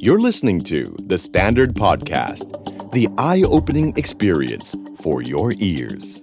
[0.00, 2.46] You're listening to The Standard Podcast,
[2.92, 6.22] the eye opening experience for your ears.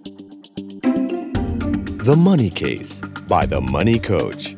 [2.09, 4.55] The Money Case by The Money Coach.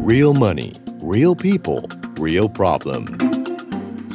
[0.00, 3.10] Real money, real people, real problems.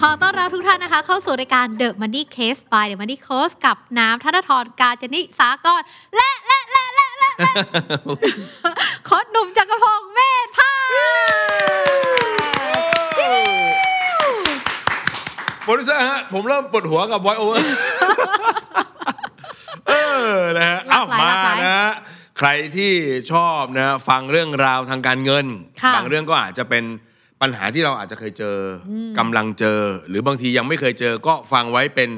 [0.02, 5.82] ขอต้อนรับทุกท่านนะคะ เข้าสู่รายการ The Money Case by The Money Coach กับน้ำธนทรกาญจนิสากร
[6.16, 7.52] และและและและและและ
[9.06, 10.10] โค้ชหนุ่มจักรพงศ์
[15.65, 17.59] โปรดิวเซอร์ฮะผมเริ่มปวดหัวกับ voice over
[19.89, 19.93] เอ
[20.31, 21.93] อนะฮะหลาเอ้ากหลายมาหลากหลายนะฮะ
[22.39, 22.93] ใครที่
[23.33, 25.47] ชอบนะฟังเรื่องราวทางการเงิน
[25.83, 26.85] ค่ะบางเรื่องก็อาจจะเป็น
[27.41, 28.57] ปัญหาที่เราอาจจะเคยเจอ
[28.89, 32.11] อกำลังเจอ หรือบางทียังไม่เคยเจอก็ฟังไว้เป็น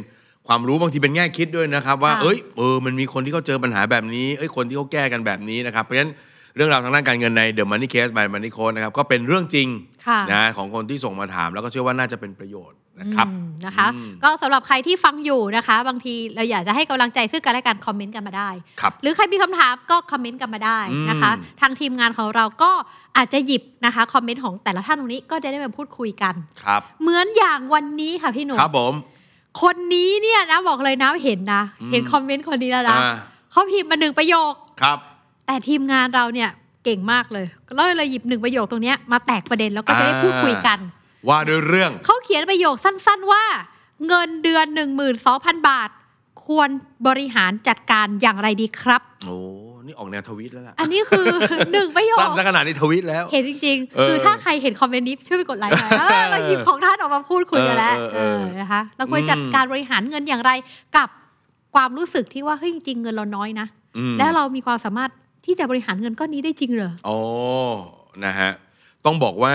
[0.48, 6.12] ความรู้บางทีเป็นแง่คิดด้วยนะครับ ว่าค่ะเอ้ยเออมันมีคนที่เขาเจอปัญหาแบบนี้เอ้ยคนที่เขาแก้กันแบบนี้นะครับเพราะฉะนั้น
[6.56, 9.69] เรื่องราวทางด้านการเงินใน The Money Case by Money Coach นะครับก็เป็นเรื่องจริง
[10.06, 18.50] ค่ะนะของคนที่ส่งมาถาม แล้วก็เชื่อว่าน่าจะเป็นประโยชน์ นะครับอืมนะคะอืมก็สำหรับใครที่ฟังอยู่นะคะ บางทีเราอยากจะให้กำลังใจซึ่งกันและกันคอมเมนต์กันมาได้
[18.81, 20.78] ครับหรือใครมีคำถามก็คอมเมนต์กันมาได้
[21.11, 22.70] นะคะอืมทางทีมงานของเราก็
[23.17, 26.34] อาจจะหยิบนะคะคอมเมนต์ของแต่ละท่านตรงนี้ก็จะได้มาพูดคุยกัน
[26.65, 28.95] ครับ เหมือนอย่างวันนี้ค่ะพี่หนุ่มครับผม
[29.62, 33.15] คนนี้เนี่ยนะบอกเลยนะเห็นนะอืมเห็นคอมเมนต์คนนี้แล้วนะอ่า
[33.50, 34.98] เขาพิมพ์มาหนึ่งประโยคครับ
[35.47, 36.50] แต่ทีมงานเราเนี่ย
[36.84, 37.47] เก่งมากเลย
[37.78, 40.78] ก็เลยหยิบหนึ่งประโยคตรงเนี้ยมาแตกประเด็นแล้วก็จะได้พูดคุยกัน
[41.28, 43.44] ว่าด้วยเรื่อง เขาเขียนประโยคสั้นๆว่า
[44.08, 44.67] เงินเดือน
[45.17, 45.91] 12,000 บาท
[46.47, 46.69] ควร
[47.06, 49.36] บริหารจัดการอย่างไรดีครับ โอ้
[49.86, 51.27] นี่ออกแนวทวิตแล้วล่ะ อันนี้คือ
[51.72, 60.53] หนึ่งประโยคสั้นซะขนาดนี้ทวิตแล้ว เห็นจริงเออๆคือถ้าใครเห็นคอมเมนต์นี้ช่วยไปกดไลค์หน่อยเออเราหยิบของท่านออกมาพูดคุยกันแล้วเออเอเอออเออนะคะเราควรจัดการบริหารเงินอย่างไร
[60.97, 61.09] กับ
[61.75, 63.66] ความรู้สึกที่ว่าเฮ้ยจริงๆเงินเราน้อยนะ
[63.98, 65.11] อืมแล้วเรามีความสามารถ
[65.47, 67.16] ที่จะบริหารเงินก้อนนี้ได้จริงเหรอโอ้
[68.25, 68.50] นะฮะ
[69.05, 69.55] ต้องบอกว่า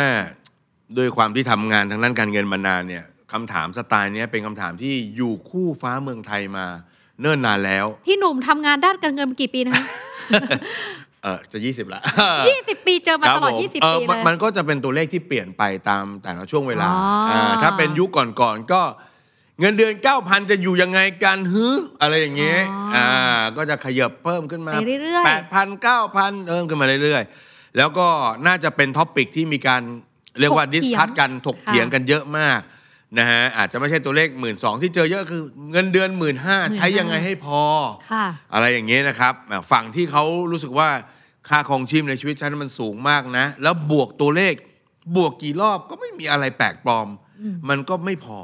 [0.97, 6.65] ด้วยความที่ทำงานทางด้านการเงินมานานเนี่ยคำถามสไตล์เนี้ยเป็นคำถามที่อยู่คู่ฟ้าเมืองไทยมา
[7.21, 9.85] เนิ่นนานแล้ว พี่หนุ่มทำงานด้านการเงินมากี่ปีนะคะ
[11.23, 12.01] เออจะ 20 ละ
[12.43, 17.01] 20 ปีเจอมาตลอดครับผม20เออปีมัเลนยมันก็จะเป็นตัวเลขที่เปลี่ยนไปตามแต่ละช่วงเวลาอ๋อ
[17.31, 18.09] อ่าถ้าเป็นยุค
[18.41, 18.81] ก่อนๆก็
[19.59, 21.67] เงินเดือน 9,000 จะอยู่ยังไงกันฮึ
[22.01, 28.07] อะไรอย่างเงี้ยอ๋ออ่อ่าก็จะขยับเพิ่มขึ้นมาไปเรื่อยๆแปดพันเก้าพันเพิ่มขึ้นมาเรื่อยๆ แล้วก็
[28.47, 29.83] น่าจะเป็น topic ที่มีการ
[30.39, 32.61] เรียกว่าถกเถีดิยสงคัตกันถกค่ะเถียงกันเยอะมาก
[33.19, 35.41] นะฮะอาจจะไม่ใช่ตัวเลขหมื่นสองที่เจอเยอะคือ
[35.71, 37.61] เงินเดือนหมื่นห้าใช้ยังไงให้พอ
[38.11, 40.89] ค่ะอะไรอย่างเงี้ยนะครับอะฝั่งที่เขารู้สึกว่า
[41.49, 44.53] ค่าครองชีพในชีวิตฉันมันสูงมากนะ แล้วบวกตัวเลข
[45.15, 47.07] บวกกี่รอบก็ไม่มีอะไรแปลกปลอม
[47.41, 48.39] อืมมันก็ไม่พอ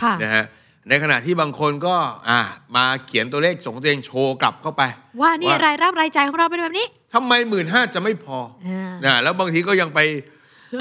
[0.00, 0.44] ค่ะนะฮะ
[0.88, 1.96] ในขณะที่บางคนก็
[2.28, 2.40] อะ
[2.76, 4.82] มาเขียนตัวเลขส่งตัวเองโชว์กลับเข้าไป
[5.20, 10.00] ว่านี่ว่ารายรับรายจ่ายของเราเป็นแบบนี้ทำไมหมื่นห้าจะไม่พออ่านะแล้วบางทีก็ยังไป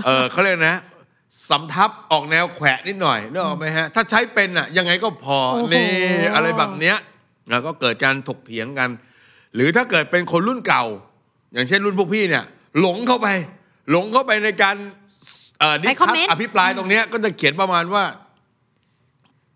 [0.06, 0.78] เออเขาเรียกนะ
[1.50, 5.90] สำทับออกแนวแขวะนิดหน่อยนึกออกไหมฮะ ถ้าใช้เป็นอะยังไงก็พอโอ้โหนี่
[6.36, 6.98] อะไรแบบเนี้ย
[7.52, 8.90] แล้วก็เกิดการถกเถียงกัน
[9.56, 10.84] หรือถ้าเกิดเป็นคนรุ่นเก่า
[11.54, 12.44] อย่างเช่นรุ่นพวกพี่เนี่ย
[12.80, 13.28] หลงเข้าไป
[13.92, 14.76] หลงเข้าไปในการ
[15.60, 18.04] เอ่อดิสไปคอมคัเมสนต์อภิปรายตรงเนี้ยก็จะเขียนประมาณว่า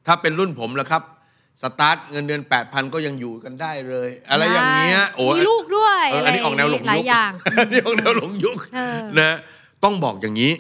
[0.08, 1.04] ถ้าเป็นรุ่นผมแล้วครับ
[1.62, 9.38] สตาร์ทเงินเดือนแปดพันก็ยังอยู่กันได้เลย อะไรอย่างเงี้ยโอ้มีลูกด้วยเอออันนี้ออกแนวหลงหลายยุคอย่างอันนี้ออกแนวหลงยุคเออนะ
[9.84, 10.52] ต้องบอกอย่างนี้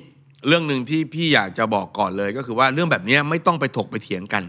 [0.47, 4.43] เรื่องหนึ่งที่พี่อยากจะบอกก่อนเลยก็คือว่าเรื่องแบบเนี้ยไม่ต้องไปถกไปเถียงกัน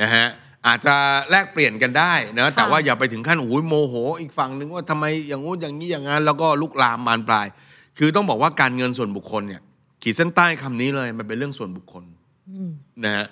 [0.00, 0.26] นะฮะ
[0.66, 0.94] อาจจะ
[1.30, 7.46] แลกเปลี่ยนกันได้นะแต่ว่าอย่าไปถึงขั้นโอ้ยโมโห อีกฝั่งหนึ่งว่าทำไมอย่างงู้นอย่างนี้อย่างนั้นแล้วก็ลุกลามบานปลาย
[7.98, 9.62] คือต้องบอกว่าการเงินส่วนบุคคลเนี่ย
[10.02, 12.04] ขีดเส้นใต้คำนี้เลยมันเป็นเรื่องส่วนบุคคล
[12.50, 12.70] อืม
[13.04, 13.26] นะฮะ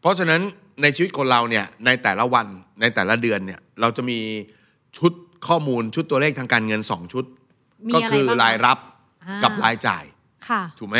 [0.00, 0.40] เพราะฉะนั้น
[0.82, 2.46] ในชีวิตคนเราเนี่ยในแต่ละวัน
[2.80, 4.18] ในแต่ละเดือนเนี่ย เราจะมี
[4.98, 5.12] ชุด
[5.46, 7.24] ข้อมูลชุดตัวเลขทางการเงิน2ชุด
[7.88, 8.90] มีก็อะไรคือบ้างรายรับอ่า
[9.44, 10.04] กับรายจ่าย
[10.48, 10.98] ค่ะถูกไหม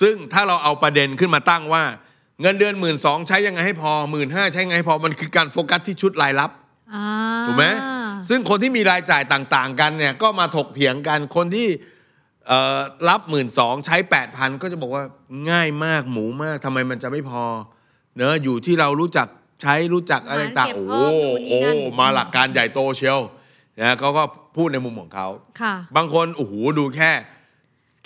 [0.00, 1.84] ซึ่งถ้าเราเอาประเด็นขึ้นมาตั้งว่า
[2.40, 6.50] เงินเดือนหมื่นสองใช้ยังไงให้พอหมื่นห้าใช้ยังไงให้พอมันคือการโฟกัสที่ชุดรายรับ
[6.94, 7.06] อ่า
[7.46, 7.66] ถูกไหม
[8.28, 11.68] ซึ่งคนที่มีรายจ่ายต่าง ๆ กันเนี่ยก็มาถกเถียงกันคนที่
[12.48, 12.78] เอ่อ
[13.08, 15.04] รับหมื่นสองใช้แปดพันก็จะบอกว่า
[15.50, 17.42] ง่ายมากหมูมากทำไมมันจะไม่พอ
[18.16, 19.28] เนอะอยู่ที่เรารู้จัก
[19.62, 23.20] ใช้รู้จักอะไรต่างเก็บโอ้เพิ่มนู่นนี่โอ้นั่นมาหลักการใหญ่โตเชียว
[23.80, 24.22] นะเขาก็
[24.56, 25.28] พูดในมุมของเขา
[25.60, 27.10] ค่ะบางคนโอ้โหดูแค่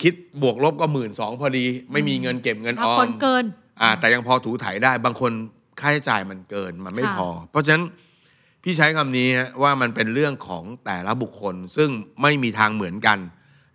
[0.03, 3.45] คิดบวกลบก็หมื่นสองพอดี ไม่มีเงินเก็บเงินอบางอคมนเกิน
[3.81, 5.33] อ่า แต่ยังพอถูถ่ายได้ บางคน
[5.81, 7.85] ค่าใช้จ่ายมันเกินมันไม่ค่ะพอ เพราะฉะนั้น
[8.62, 11.91] พี่ใช้คำนี้ฮะว่ามันเป็นเรื่องของแต่ละบุคคล ซึ่ง
[12.23, 13.19] ไม่มีทางเหมือนกัน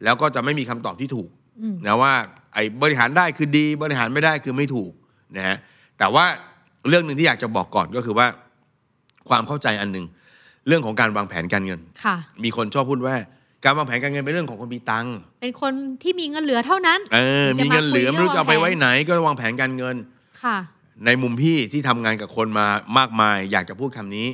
[0.03, 1.29] แล้วก็จะไม่มีคำตอบที่ถูก
[1.61, 2.13] อืมนะว่า
[2.53, 4.91] ไอ้บริหารได้คือดี บริหารไม่ได้คือไม่ถูก
[5.37, 5.57] นะฮะ
[5.99, 6.25] แต่ว่า
[6.87, 8.27] เรื่องหนึ่งที่อยากจะบอกก่อนก็คือว่า
[9.29, 10.05] ความเข้าใจอันหนึ่ง
[10.67, 13.15] เรื่องของการวางแผนการเงินค่ะมีคนชอบพูดว่า
[13.63, 15.73] การวางแผนการเงินเป็นเรื่องของคนมีตังค์เป็นคน
[16.03, 19.95] ที่มีเงินเหลือเท่านั้น เออถึมีงจะมาเงินเหลือคุยไม่รู้จะเอาไปเรื่องวางแผนไว้ไหนก็วางแผนการเงิน
[20.43, 20.57] ค่ะ
[21.05, 22.67] ในมุมพี่ที่ทำงานกับคนมา
[22.97, 24.27] มากมาย อยากจะพูดคำนี้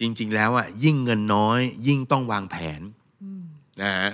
[0.00, 2.80] จริง ๆ แล้วอะยิ่งเงินน้อย ยิ่งต้องวางแผน
[3.22, 3.42] อืม
[3.82, 4.10] นะฮะ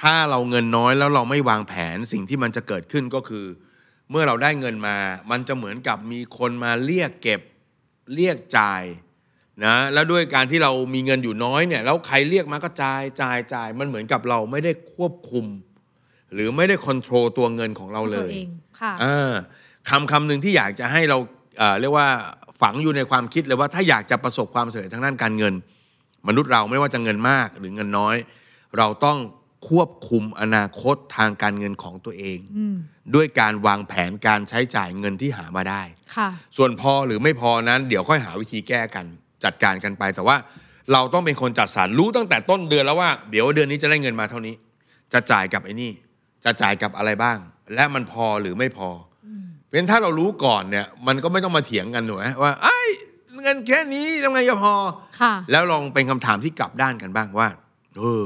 [0.00, 3.44] ถ้าเราเงินน้อยแล้วเราไม่วางแผนสิ่งที่มันจะเกิดขึ้นก็คือ
[4.10, 4.96] เมื่อเราได้เงินมา
[5.30, 7.40] มันจะเหมือนกับมีคนมาเรียกเก็บ
[8.14, 8.82] เรียกจ่าย
[9.64, 15.46] นะแล้วด้วยการที่เรามีเงินอยู่น้อยเนี่ยแล้วใครเรียกมาก็จ่ายจ่ายจ่ายมันเหมือนกับเราไม่ได้ควบคุม
[16.34, 18.48] หรือไม่ได้คอนโทรลตัวเงินของเราเลตัวยเอง
[18.80, 19.32] ค่ะเออ
[19.88, 21.18] คำคำหนึ่งที่อยากจะให้เรา
[21.58, 22.08] เอ่อเรียกว่า
[22.62, 25.54] ฝังอยู่ในความคิดเลยว่าถ้าอยากจะประสบความสำเร็จทางด้านการเงิน
[26.28, 28.16] มนุษย์เราไม่ว่าจะเงินมากหรือเงินน้อย
[28.78, 29.18] เราต้อง
[29.68, 32.76] ควบคุมอนาคตทางการเงินของตัวเองอืม
[33.14, 35.82] ด้วยการวางแผนการใช้จ่ายเงินที่หามาได้
[36.16, 39.06] ค่ะส่วนพอหรือไม่พอนั้น เดี๋ยวค่อยหาวิธีแก้กัน
[39.44, 40.36] จัดการกันไป แต่ว่า
[40.92, 44.54] เราต้องเป็นคนจัดสรรรู้ตั้งแต่ต้นเดือนแล้วว่าเดี๋ยวเดือนนี้จะได้เงินมาเท่านี้
[45.12, 45.90] จะจ่ายกับไอ้นี่
[46.44, 47.38] จะจ่ายกับอะไรบ้าง
[47.74, 48.88] และมันพอหรือไม่พอ
[49.26, 49.28] อ
[49.64, 52.88] เพราะฉะนั้นถ้าเรารู้ก่อนเนี่ยมันก็ไม่ต้องมาเถียงกันหนูนะว่าไอ้ย
[53.42, 54.74] เงินแค่นี้ทำไงจะพอ
[55.20, 57.48] ค่ะแล้วลองเป็นคำถามที่กลับด้านกันบ้างว่า
[57.98, 58.24] เออ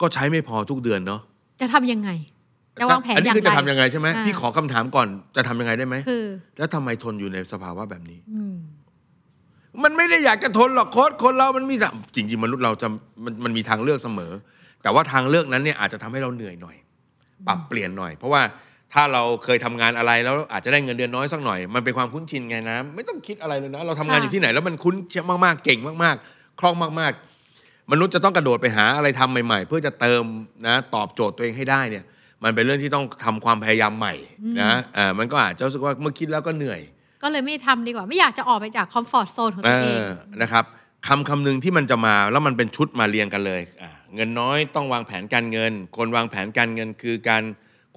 [0.00, 1.20] ก็ใช้ไม่พอทุกเดือนเนาะ
[1.60, 2.10] จะทำยังไง
[2.80, 6.24] จะวางแผนอันอนี้ย่างคือไรจะทำยังไงใช่ไหมอ่าพี่ขอคำถามก่อนจะทำยังไงได้ไหมคือ
[6.58, 8.42] แล้วทำไมทนอยู่ในสภาวะแบบนี้อื
[9.74, 12.88] มมันไม่ได้อยากจะทนหรอกโค้ดคนเรามันมีทางจริง ๆ มนุษย์เราจะ
[13.24, 14.32] มันมันมีทางเลือกเสมอ
[14.82, 16.76] แต่ว่าทางเลือกนั้นเนี่ยอาจจะทำให้เราเหนื่อยหน่อย
[17.46, 18.42] ปรับเปลี่ยนหน่อย เพราะว่า
[18.92, 30.22] ถ้าเราเคยทำงานอะไรแล้วอาจจะได้เงินเดือนน้อยสักหน่อย มันเป็นความคุ้นชินไงนะ ไม่ต้องคิดอะไรเลยนะ เราทำงานค่ะอยู่ที่ไหนแล้วมันคุ้นชินมากๆ เก่งมากๆ คล่องมากๆ มนุษย์จะต้องกระโดดไปหาอะไรทำใหม่ ๆ เพื่อจะเติม
[30.66, 32.04] นะตอบโจทย์ตัวเองให้ได้เนี่ย
[32.44, 34.14] มันเป็นเรื่องที่ต้องทำความพยายามใหม่
[34.62, 36.80] นะเอ่ามันก็อาจจะรู้สึกว่าเมื่อคิดแล้วก็เหนื่อย
[37.24, 40.10] ก็เลยไม่ทำดีกว่า ไม่อยากจะออกไปจากคอมฟอร์ทโซนของเอตัวเองอ
[40.42, 40.64] นะครับ
[41.06, 47.42] คำคำหนึ่งที่มันจะมาแล้วมันเป็นชุดมาเรียงกันเลยอะเงินน้อยต้องวางแผนการเงิน คนวางแผนการเงินคือการ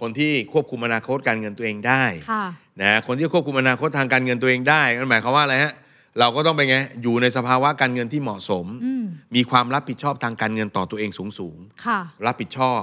[0.02, 2.46] คนที่ควบคุมอนาคตการเงินตัวเองได้ค่ะ
[2.82, 5.74] นะคนที่ควบคุมอนาคตทางการเงินตัวเองได้นั่นหมายความว่าอะไรฮะ
[6.20, 9.04] เราก็ต้องเป็นไงอยู่ในสภาวะการเงินที่เหมาะสมอืม
[9.36, 12.82] มีความรับผิดชอบทางการเงินต่อตัวเองสูงสูงๆค่ะรับผิดชอบ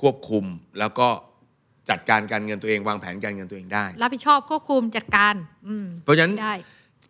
[0.00, 0.44] ควบคุม
[0.78, 1.08] แล้วก็
[1.90, 5.34] จัดการการเงินตัวเองวางแผนการเงินตัวเองได้ รับผิดชอบควบคุมจัดการ
[5.68, 6.54] อืมเพราะฉะนั้นได้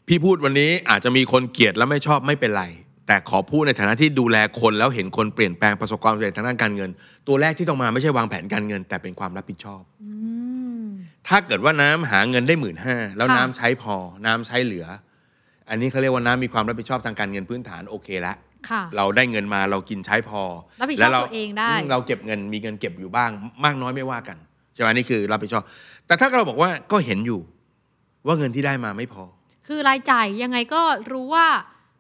[0.09, 2.65] พี่พูดวันนี้อาจจะมีคนเกลียดและไม่ชอบไม่เป็นไร
[3.07, 6.91] แต่ขอพูดในฐานะที่ดูแลคนแล้วเห็นคนเปลี่ยนแปลงประสบความสำเร็จทางด้านการเงิน
[7.29, 10.11] ตัวแรกที่ต้องมาไม่ใช่วางแผนการเงิน แต่เป็นความรับผิดชอบอื
[10.83, 10.87] ม
[11.29, 13.97] ถ้าเกิดว่าน้ำหาเงินได้หมื่นห้าแล้วค่ะน้ำใช้พอ
[14.27, 14.87] น้ำใช้เหลือ
[15.71, 18.35] อันนี้เขาเรียกว่าน้ำมีความรับผิดชอบทางการเงินพื้นฐานโอเคละ
[18.69, 20.43] ค่ะเราได้เงินมาเรากินใช้พอ
[20.81, 23.31] รับผิดชอบแล้วเราตัวเองได้มเราเก็บเงินมีเงินเก็บอยู่บ้าง
[23.65, 24.37] มากน้อยไม่ว่ากัน
[24.75, 25.65] ใช่ไหมนี่คือรับผิดชอบ
[26.07, 27.41] แต่ถ้าเราบอกว่าก็เห็นอยู่
[28.27, 29.25] ว่าเงินที่ได้มาไม่พอ
[29.67, 30.83] คือรายจ่ายยังไงก็
[31.13, 31.47] รู้ว่า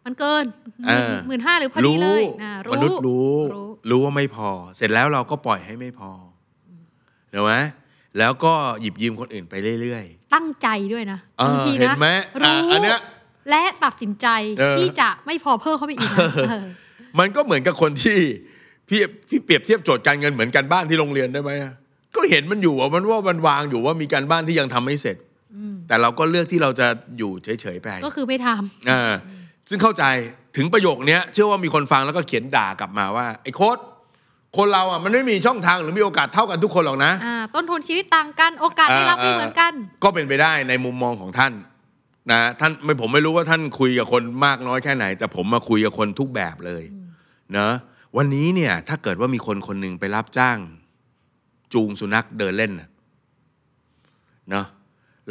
[0.04, 0.44] มันเกิน
[0.86, 6.10] เออหมื่นห้าหรือพอดีเลยอ่ามนุษย์รู้รู้ รู้ว่าไม่พอ เสร็จแล้วเราก็ปล่อยให้ไม่พอ
[7.30, 7.54] เห็นไหม
[8.18, 10.04] แล้วก็หยิบยืมคนอื่นไปเรื่อย
[10.34, 13.00] ตั้งใจด้วยนะๆเออบางทีเห็นนะไหมอะรู้อันเนี้ย
[13.50, 14.26] และตัดสินใจ
[14.58, 16.64] เออที่จะไม่พอเพิ่มเข้าไปอีกนะเออ
[17.18, 18.18] มันก็เหมือนกับคนที่
[18.88, 21.72] พี่พี่เปรียบเทียบโจทย์การเงินเหมือนกันบ้านที่โรงเรียนได้ไหมอะ
[22.16, 25.16] ก็เห็นมันอยู่อะมันว่ามันวางอยู่ว่ามีการบ้านที่ยังทำไม่เสร็จ
[25.56, 26.88] อืมแต่เราก็เลือกที่เราจะ
[27.18, 28.48] อยู่เฉยๆไป ก็คือไม่ท
[28.90, 29.12] อ่า
[29.68, 30.04] ซึ่งเข้าใจ
[30.56, 33.78] ถึงประโยคเนี้ยเชื่อว่ามีคนฟังแล้วก็เขียนด่ากลับมาว่า ไอ้โค้ด
[34.56, 39.72] คนเราอะมันไม่มีช่องทางหรือมีโอกาสเท่ากันทุกคนหรอกนะำอ่าต้นทุนชีวิตต่างกันโอกาสได้รับไม่เหมือนกัน
[40.04, 41.52] ก็เป็นไปได้ในมุมมองของท่าน
[42.30, 46.82] นะท่านไม่ผมไม่รู้ว่าท่านคุยกับคนมากน้อยแค่ไหน แต่ผมมาคุยกับคนทุกแบบเลย
[47.52, 47.72] เนะ
[48.16, 50.58] วันนี้เนี่ยถ้าเกิดว่ามีคนคนหนึ่งไปรับจ้าง
[51.74, 52.88] จูงสุนัขเดินเล่นน่ะ
[54.50, 54.66] เนาะ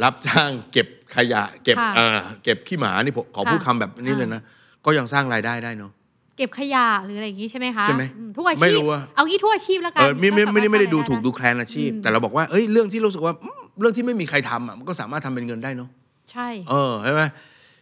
[0.02, 4.40] รับจ้างเก็บขยะ เก็บค่ะเอ่อเก็บขี้หมานี่ผมขอค่ะพูดคำแบบนี้เลยนะ
[4.84, 5.92] ก็ยังสร้างรายได้ได้เนาะ
[6.36, 15.88] เก็บขยะหรืออะไรอย่างงี้ใช่ไหมคะใช่ไหมอืมทุกอาไม่ชีพรู้อะเอางี้ทุกอาชีพแล้วกัเออไม่ไม่ก็สาารถไม่ได้ไม่ได้ดูสร้างถูกรายดูแคลนอาชีพอืมแต่เราบอกว่าเอ้ยเรื่องที่รู้สึกว่าอืมเรื่องที่ไม่มีใครทำอะมันก็สามารถทำเป็นเงินได้เนาะ
[16.32, 17.22] ใช่ เออใช่ไหม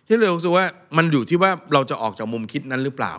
[0.07, 0.65] ที่เรารู้สึกว่า
[0.97, 3.15] มันอยู่ที่ว่าเราจะออกจากมุมคิดนั้นหรือเปล่า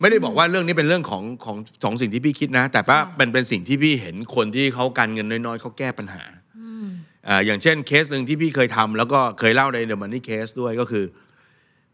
[0.00, 6.22] ไม่ได้บอกว่าเรื่องนี้เป็นเรื่องของของสองสิ่งที่พี่คิดนะ แต่ว่าเป็นเป็นสิ่งที่พี่เห็นคนที่เขาการเงินน้อยๆเขาแก้ปัญหา
[6.58, 6.86] อืม
[7.28, 11.04] อ่าอย่างเช่นเคสหนึ่งที่พี่เคยทำแล้วก็เคยเล่าในเดอะมันนี่เคสด้วยก็คือ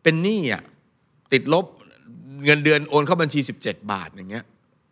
[0.02, 0.62] เป็นหนี้อะ
[1.32, 1.66] ติดลบ
[2.44, 4.44] เงินเดือนโอนเข้าบัญชี 17 บาทอย่างเงี้ย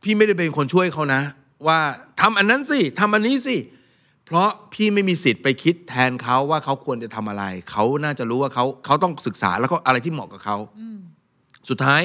[0.02, 1.23] พี่ไม่ได้เป็นคนช่วยเขานะ
[1.66, 1.78] ว่า
[2.21, 3.56] ทำอันนั้นสิทำอันนี้สิ
[4.26, 10.99] เพราะพี่ไม่มีสิทธิ์ไปคิดแทนเขาว่าเขาควรจะทำอะไร เขาน่าจะรู้ว่าเขาเขาต้องศึกษาแล้วก็อะไรที่เหมาะกับเขาอืม
[11.71, 12.02] สุดท้าย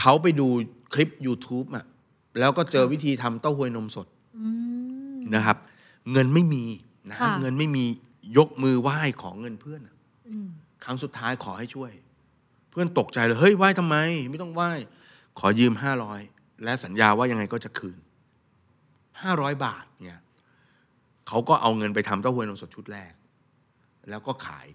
[0.00, 0.48] เขาไปดู
[0.94, 1.84] คลิป YouTube อะ
[2.38, 4.06] แล้วก็เจอวิธีทำเต้าหวยนมสด
[4.38, 4.48] อื
[5.14, 5.56] มนะครับ
[6.12, 6.64] เงินไม่มี
[7.08, 7.84] นะค่ะเงินไม่มี
[8.36, 9.96] ยกมือไหว้ขอเงินเพื่อนอะ
[10.28, 10.48] อืม
[10.84, 11.92] ครั้งสุดท้ายขอให้ช่วย
[12.70, 13.96] เพื่อนตกใจเลยเฮ้ยไหว้ทำไม
[14.30, 14.70] ไม่ต้องไหว้
[15.38, 16.20] ขอยืมห้าร้อย
[16.64, 17.98] และสัญญาว่ายังไงก็จะคืน
[19.22, 20.20] ห้าร้อยบาทเนี่ย
[21.28, 23.12] เขาก็เอาเงินไปทำเต้าหู้นมสดชุดแรก
[24.08, 24.66] แล้วก็ขาย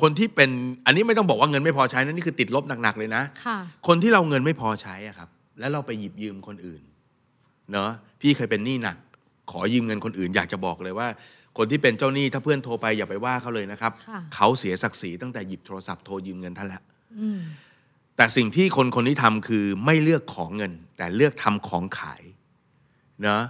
[0.00, 0.50] คนที่เป็น
[0.86, 6.82] อันนี้ไม่ต้องบอกว่าเงินไม่พอใช้นะนี่คือติดลบหนักๆเลยนะค่ะ คนที่เราเงินไม่พอใช้อะครับ แล้วเราไปหยิบยืมคนอื่น
[7.72, 8.96] เนอะพี่เคยเป็นหนี้หนัก
[9.50, 11.08] ขอยืมเงินคนอื่น อยากจะบอกเลยว่า
[11.58, 16.82] คนที่เป็นเจ้าหนี้ถ้าเพื่อนโทรไปอย่าไปว่าเขาเลยนะครับค่ะ เขาเสียศักดิ์ศรีตั้งแต่หยิบโทรศัพท์โทรยืมเงินท่านละ
[17.20, 17.40] อืม
[18.16, 22.22] แต่สิ่งที่คนคนนี้ทำคือไม่เลือกของเงิน แต่เลือกทำของขาย
[23.22, 23.42] เนอะ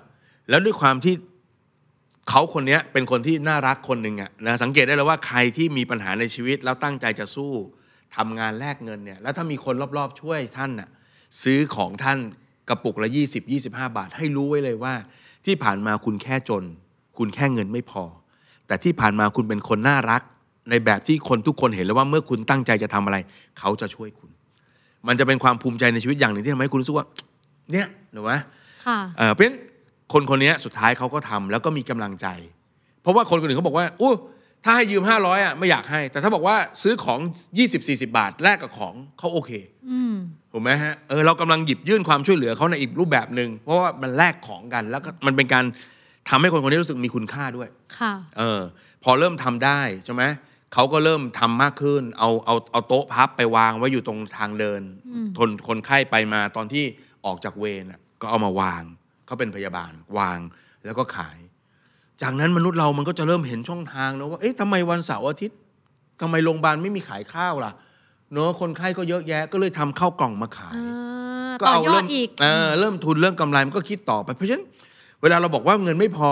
[0.48, 1.14] แล้วด้วยความที่
[2.28, 7.52] เขาคนเนี้ยเป็นคนที่น่ารักคนหนึ่งอะนะสังเกตได้เลยว่าใครที่มีปัญหาในชีวิตแล้วตั้งใจจะสู้
[8.16, 10.88] ทำงานแลกเงินเนี่ยแล้วถ้ามีคนรอบๆ ช่วยท่านน่ะ
[11.42, 12.18] ซื้อของท่าน
[12.68, 14.94] กระปุกละ 20 25 บาท ให้รู้ไว้เลยว่า
[15.46, 16.64] ที่ผ่านมาคุณแค่จน
[17.18, 18.04] คุณแค่เงินไม่พอ
[18.66, 20.22] แต่ที่ผ่านมาคุณเป็นคนน่ารัก
[20.70, 23.16] ในแบบที่คนทุกคนเห็นแล้วว่าเมื่อคุณตั้งใจจะทำอะไร
[23.58, 24.30] เขาจะช่วยคุณ
[25.06, 27.06] มันจะเป็นความภูมิใจในชีวิตอย่างหนึ่งที่ทำให้คุณรู้สึกว่า
[27.72, 28.32] เนี่ยหนูไหม
[28.86, 29.56] ค่ะเออเพราะฉะนั้น
[30.12, 32.26] คนคนนี้สุดท้ายเขาก็ทำแล้วก็มีกำลังใจ
[33.02, 34.12] เพราะว่าคนคนอื่นเขาบอกว่าอู้
[34.64, 37.18] ถ้าให้ยืม 500อะไม่อยากให้ แต่ถ้าบอกว่าซื้อของ
[37.62, 39.50] 20-40 บาทแลกกับของเขาโอเค
[39.90, 40.14] อืม
[40.52, 45.64] ถูกไหมฮะเออเรากำลังหยิบยื่นความช่วยเหลือเขาในอีกรูปแบบหนึ่งเพราะว่ามันแลกของกัน แล้วก็มันเป็นการ
[46.28, 48.60] ทำให้คนคนนี้รู้สึกมีคุณค่าด้วยค่ะเออ
[49.04, 50.22] พอเริ่มทำได้ใช่ไหม
[50.74, 56.84] เขาก็เริ่มทำมากขึ้น เอาเอาเอาโต๊ะพับไปวางไว้อยู่ตรงทางเดินอืมทนคนไข้ไปมาตอนที่
[57.26, 58.82] ออกจากเวรน่ะก็เอามาวาง
[59.26, 60.38] เขาเป็นพยาบาลวาง
[60.84, 61.38] แล้วก็ขาย
[62.22, 65.58] จากนั้นมนุษย์เรามันก็จะเริ่มเห็นช่องทางนะว่าเอ๊ะทำไมวันเสาร์อาทิตย์
[66.20, 67.72] ทำไมโรงพยาบาลไม่มีขายข้าวล่ะ
[68.32, 74.64] เนอะคนไข้ก็เยอะแยะก็เลยทำข้าวกล่องมาขายอ่าก็ต่อเอายอเริ่ดมอีกเออเริ่มทุนเรื่องกำไรมันก็คิดต่อไป เพราะฉะนั้น
[75.22, 76.30] เวลาเราบอกว่าเงินไม่พอ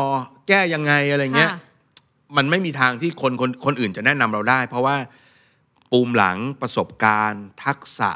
[0.49, 1.59] แก้ยังไงอะไรเงี้ยค่ะ
[2.37, 4.97] มันไม่มีทางที่คนคนคนอื่นจะแนะนำเราได้ เพราะว่า
[5.93, 8.11] ปูมหลังประสบการณ์ ทักษะ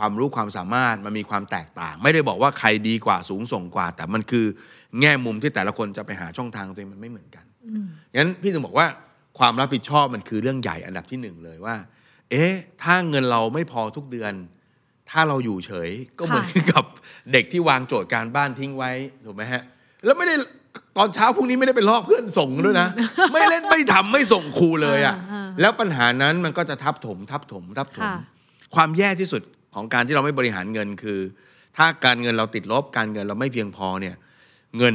[0.00, 4.46] ความรู้ความสามารถมันมีความแตกต่าง ไม่ได้บอกว่าใครดีกว่าสูงส่งกว่า แต่มันคือ
[5.00, 7.86] แง่มุมที่แต่ละคนจะไปหาช่องทางตัวเองมันไม่เหมือนกันอืม
[8.18, 8.86] งั้นพี่ถึงบอกว่า
[9.38, 11.76] ความรับผิดชอบมันคือเรื่องใหญ่อันดับที่หนึ่งเลยว่า
[12.30, 12.52] เอ๊ะ
[12.82, 14.32] ถ้าเงินเราไม่พอทุกเดือน
[15.10, 16.84] ถ้าเราอยู่เฉย ก็เหมือนกับ
[17.32, 18.90] เด็กที่วางโจทย์การบ้านทิ้งไว้
[19.24, 19.62] ถูกไหมฮะ
[20.04, 20.34] แล้วไม่ได้
[20.96, 22.88] ตอนเช้าพรุ่งนี้ไม่ได้ไปลอกเพื่อนส่งด้วยนะ
[23.32, 28.14] ไม่เล่นไม่ทำไม่ส่งครูเลยอะอ่าแล้วปัญหานั้นมันก็จะทับถมทับถมทับถมค่ะ
[28.74, 29.42] ความแย่ที่สุด
[29.74, 31.20] ของการที่เราไม่บริหารเงินคือ
[31.76, 34.16] ถ้าการเงินเราติดลบการเงินเราไม่เพียงพอเนี่ย
[34.78, 34.94] เงิน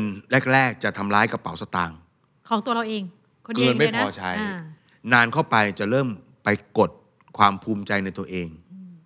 [0.53, 1.97] แรก ๆ จะทำร้ายกระเป๋าสตางค์
[2.49, 3.03] ของตัวเราเอง
[3.45, 4.31] คนเดียวเงินไม่เลยนะพอใช้า
[5.13, 6.07] นานเข้าไปจะเริ่ม
[6.43, 6.91] ไปกด
[7.37, 8.47] ความภูมิใจในตัวเอง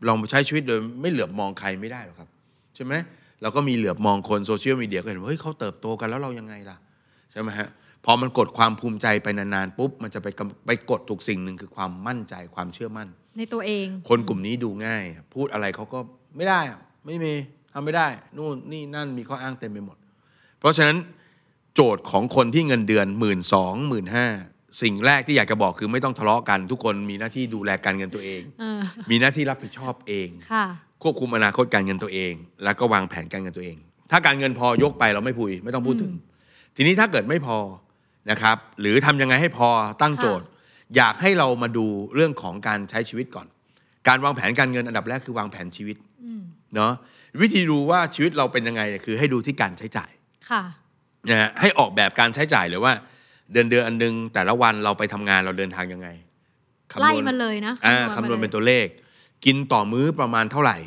[0.08, 2.30] ลองใช้ชีวิตโดยไม่เหลือบมองใครไม่ได้หรอกครับ
[2.76, 2.94] ใช่ไหม
[3.42, 6.78] เราก็มีเหลือบมองคนโซเชียลมีเดียก็เห็นว่าเฮ้ยเขาเติบโตกันแล้วเรายังไงล่ะ
[7.32, 7.70] ใช่ไหมฮะ
[8.06, 13.08] พอมันกดความภูมิใจไปนานๆปุ๊บมันจะไปกำไปกดถูกสิ่งหนึ่งคือความมั่นใจความเชื่อมั่น
[13.40, 15.04] ในตัวเอง คนกลุ่มนี้ดูง่าย
[15.36, 16.00] พูดอะไรเขาก็
[16.38, 17.34] ไม่ได้อะไม่มี
[17.74, 19.98] ทำไม่ได้ นู่นนี่นั่นมีข้ออ้างเต็มไปหมด
[20.60, 20.98] เพราะฉะนั้น
[21.76, 24.28] โจทย์ของคนที่เงินเดือนหมื่นสองหมื่นห้า
[24.82, 30.66] สิ่งแรกที่อยากจะบอกคือไม่ต้องทะเลาะกัน ทุกคนมีหน้าที่ดูแลการเงินตัวเองเออมีหน้าที่รับผิดชอบเองค่ะ
[31.04, 33.78] ควบคุมอนาคตการเงินตัวเอง แล้วก็วางแผนการเงินตัวเอง
[34.12, 36.14] ถ้าการเงินพอยกไปเราไม่พูดไม่ต้องพูดถึง
[36.76, 37.58] ทีนี้ถ้าเกิดไม่พอ
[38.32, 39.70] นะครับ หรือทำยังไงให้พอ
[40.02, 40.48] ตั้งโจทย์
[40.98, 43.48] อยากให้เรามาดูเรื่องของการใช้ชีวิตก่อน
[44.08, 46.42] การวางแผนการเงินอันดับแรกคือวางแผนชีวิตอืม
[46.76, 46.92] เนาะ
[47.42, 50.12] วิธีดูว่าชีวิตเราเป็นยังไงเนี่ยคือให้ดูที่การใช้จ่าย
[50.50, 50.62] ค่ะ
[51.30, 52.94] นะฮะให้ออกแบบการใช้จ่ายเลยว่า
[53.52, 56.08] เดือนเดือนอันหนึง แต่ละวันเราไปทำงานเราเดินทางยังไง
[56.92, 58.88] คำนวณไล่มันเลยนะอ่าคำคำนนววณณเป็นตัวเลข
[59.46, 60.78] กินต่อมื้อประมาณเท่าไหร่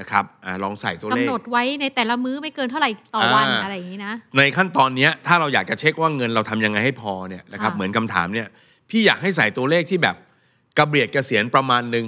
[0.00, 8.48] นะครับอาลองใส่ตัวเลกำขหนดไว้ในแต่ละมื้อไม่เกินเท่าไหร่ต่อวันอ่าอะไรอย่างนี้นะในขั้นตอนเนี้ยถ้าเราอยากจะเช็คว่าเงินเราทำยังไงให้พอเนี่ยนะครับค่ะเหมือนคำถามเนี่ย
[8.90, 10.16] พี่อยากให้ใส่ตัวเลขที่แบบ
[10.78, 12.06] กระเบียดกระเสียนประมาณหนึ่ง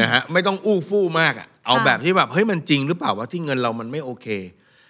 [0.00, 4.26] นะฮะไม่ต้องอู้ฟู่มากอะเอาค่ะแบบที่แบบเฮ้ยมันจริงหรือเปล่าว่าที่เงินเรามันไม่โอเค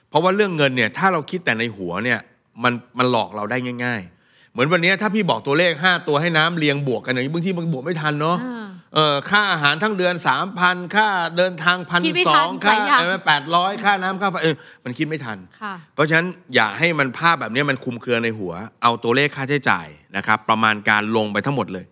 [0.09, 2.19] เพราะว่าเรื่องเงินเนี่ยถ้าเราคิดแต่ในหัวเนี่ย
[2.63, 8.60] มันมันหลอกเราได้ง่าย ๆ เหมือนวันเนี้ยถ้าพี่บอกตัวเลข 5 ตัวให้น้ำเรียงบวกกันอย่างนี้บางทีมันบวกไม่ทันเนาะอ่า
[8.95, 21.85] เออค่าอาหารทั้งเดือนสามพันค่าเดินทางพันคิดไม่สทัอนงค่าหลายอย่างแปดร้อยค่าน้ำค่าไฟเออมันคิดไม่ทันค่ะเพราะฉะนั้นอย่าให้มันภาพแบบนี้มันคลุมเครือในหัว เอาตัวเลขค่าใช้จ่ายนะครับ ประมาณการลงไปทั้งหมดเลย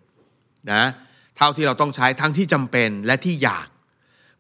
[0.73, 0.83] นะ
[1.37, 3.69] เท่าที่เราต้องใช้ทั้งที่จำเป็นและที่อยาก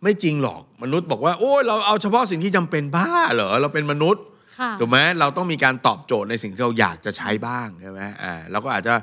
[0.02, 4.22] ไม่จริงหรอกมนุษย์บอกว่าโอ้ยเราเอาเฉพาะสิ่งที่จำเป็นบ้าเหรอเราเป็นมนุษย์
[4.58, 8.94] ค่ะถูกไหมเราต้องมีการตอบโจทย์ในสิ่งที่เราอยากจะใช้บ้างใช่ไหมอ่าเราก็อาจจะ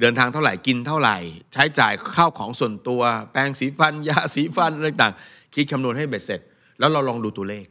[0.00, 1.16] เดินทางเท่าไหร่กินเท่าไหร่
[1.52, 6.40] ใช้จ่ายข้าวของส่วนตัว แปรงสีฟันยาสีฟันอะไรต่างๆคิดคำนวณให้เบ็ดเสร็จ
[6.78, 7.66] แล้วเราลองดูตัวเลข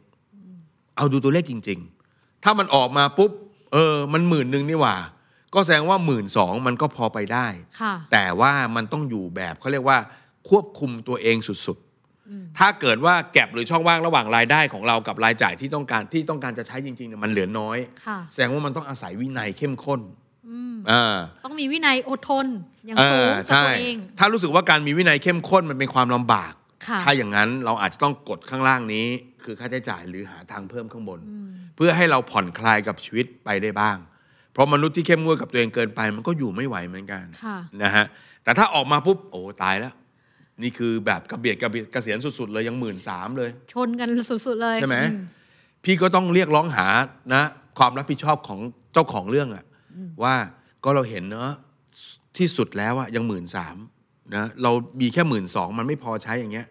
[0.96, 1.78] เอาดูตัวเลขจริง
[2.12, 3.30] ๆ ถ้ามันออกมาปุ๊บ
[3.72, 4.96] เออมันหมื่นหนึ่งนี่หว่า
[5.54, 7.46] ก็แสดงว่าหมื่นสองมันก็พอไปได้
[7.80, 9.98] ค่ะแต่ว่ามันต้องอยู่แบบเขาเรียกว่า
[10.48, 11.82] ควบคุมตัวเองสุดอ
[12.28, 20.20] อืมถ้าเกิดว่าแก็บหรือช่องว่างระหว่างรายได้ของเรากับรายจ่ายที่ต้องการที่ต้องการจะใช้จริงๆเนี่ยมันเหลือน้อยค่ะแสดงว่ามันต้องอาศัยวินัยเข้มข้นอืมอ่า
[21.44, 22.46] ต้องมีวินัยอดทน
[22.86, 26.52] อย่างเอสูงอกับใช่ตัวเอง ถ้ารู้สึกว่าการมีวินัยเข้มข้นมันเป็นความลำบาก
[26.86, 29.06] ค่ะถ้าอย่างนั้นเราอาจจะต้องกดข้างล่างนี้
[29.44, 33.96] คือค่าใช้จ่ายหรือหาทางเพิ่มข้างบนอืมเพื่อให้เราผ่อนคลายกับชีวิตไปได้บ้าง
[34.52, 38.04] เพราะมนุษย์ที่เข้มงวดกับตัวเองเกินไป มันก็อยู่ไม่ไหวเหมือนกันค่ะนะฮะ
[38.44, 39.94] แต่ถ้าออกมาปุ๊บโอ้ตายแล้ว
[40.62, 44.08] นี่คือแบบกระเบียดกระเบียดเกษียณสุดๆเลยยังหมื่นสามเลย ชนกัน
[44.46, 45.16] สุดๆเลยใช่ไหมอื
[45.84, 46.86] พี่ก็ต้องเรียกร้องหา
[47.34, 47.42] นะ
[47.78, 48.60] ความรับผิดชอบของ
[48.92, 49.64] เจ้าของเรื่องอะ
[50.22, 50.34] ว่า
[50.84, 51.50] ก็เราเห็นเนอะ
[52.38, 53.76] ที่สุดแล้วอะยังหมื่นสาม
[54.36, 54.70] นะเรา
[55.00, 56.66] มีแค่หมื่นสองมันไม่พอใช้อย่างเงี้ย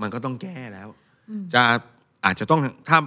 [0.00, 0.88] มันก็ต้องแก้แล้ว
[1.54, 1.62] จะ
[2.24, 2.98] อาจจะต้องถ้า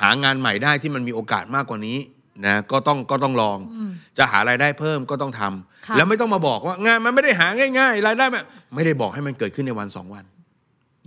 [0.00, 1.98] หางานใหม่ได้ที่มันมีโอกาสมากกว่านี้
[2.46, 7.46] นะก็ต้องก็ต้องลองอืมจะหารายได้เพิ่มก็ต้องทำค่ะแล้วไม่ต้องมาบอกว่างานมันไม่ได้หา
[7.78, 8.40] ง่าย ๆ รายได้ไม่
[8.74, 10.24] ไม่ได้บอกให้มันเกิดขึ้นในวันสองวัน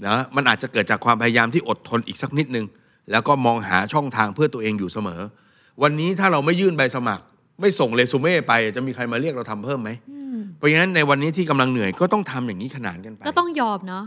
[0.07, 2.65] นะมันอาจจะเกิดจากความพยายามที่อดทนอีกสักนิดนึง
[3.11, 5.21] แล้วก็มองหาช่องทางเพื่อตัวเองอยู่เสมอ
[5.83, 7.23] วันนี้ถ้าเราไม่ยื่นใบสมัคร
[7.59, 14.05] ไม่ส่งเรซูเม่ไป จะมีใครมาเรียกเราทำเพิ่มไหมอืมเพราะฉะนั้นในวันนี้ที่กำลังเหนื่อยก็ต้องทำอย่างนี้ขนานกันไป ก็ต้องยอมเนาะ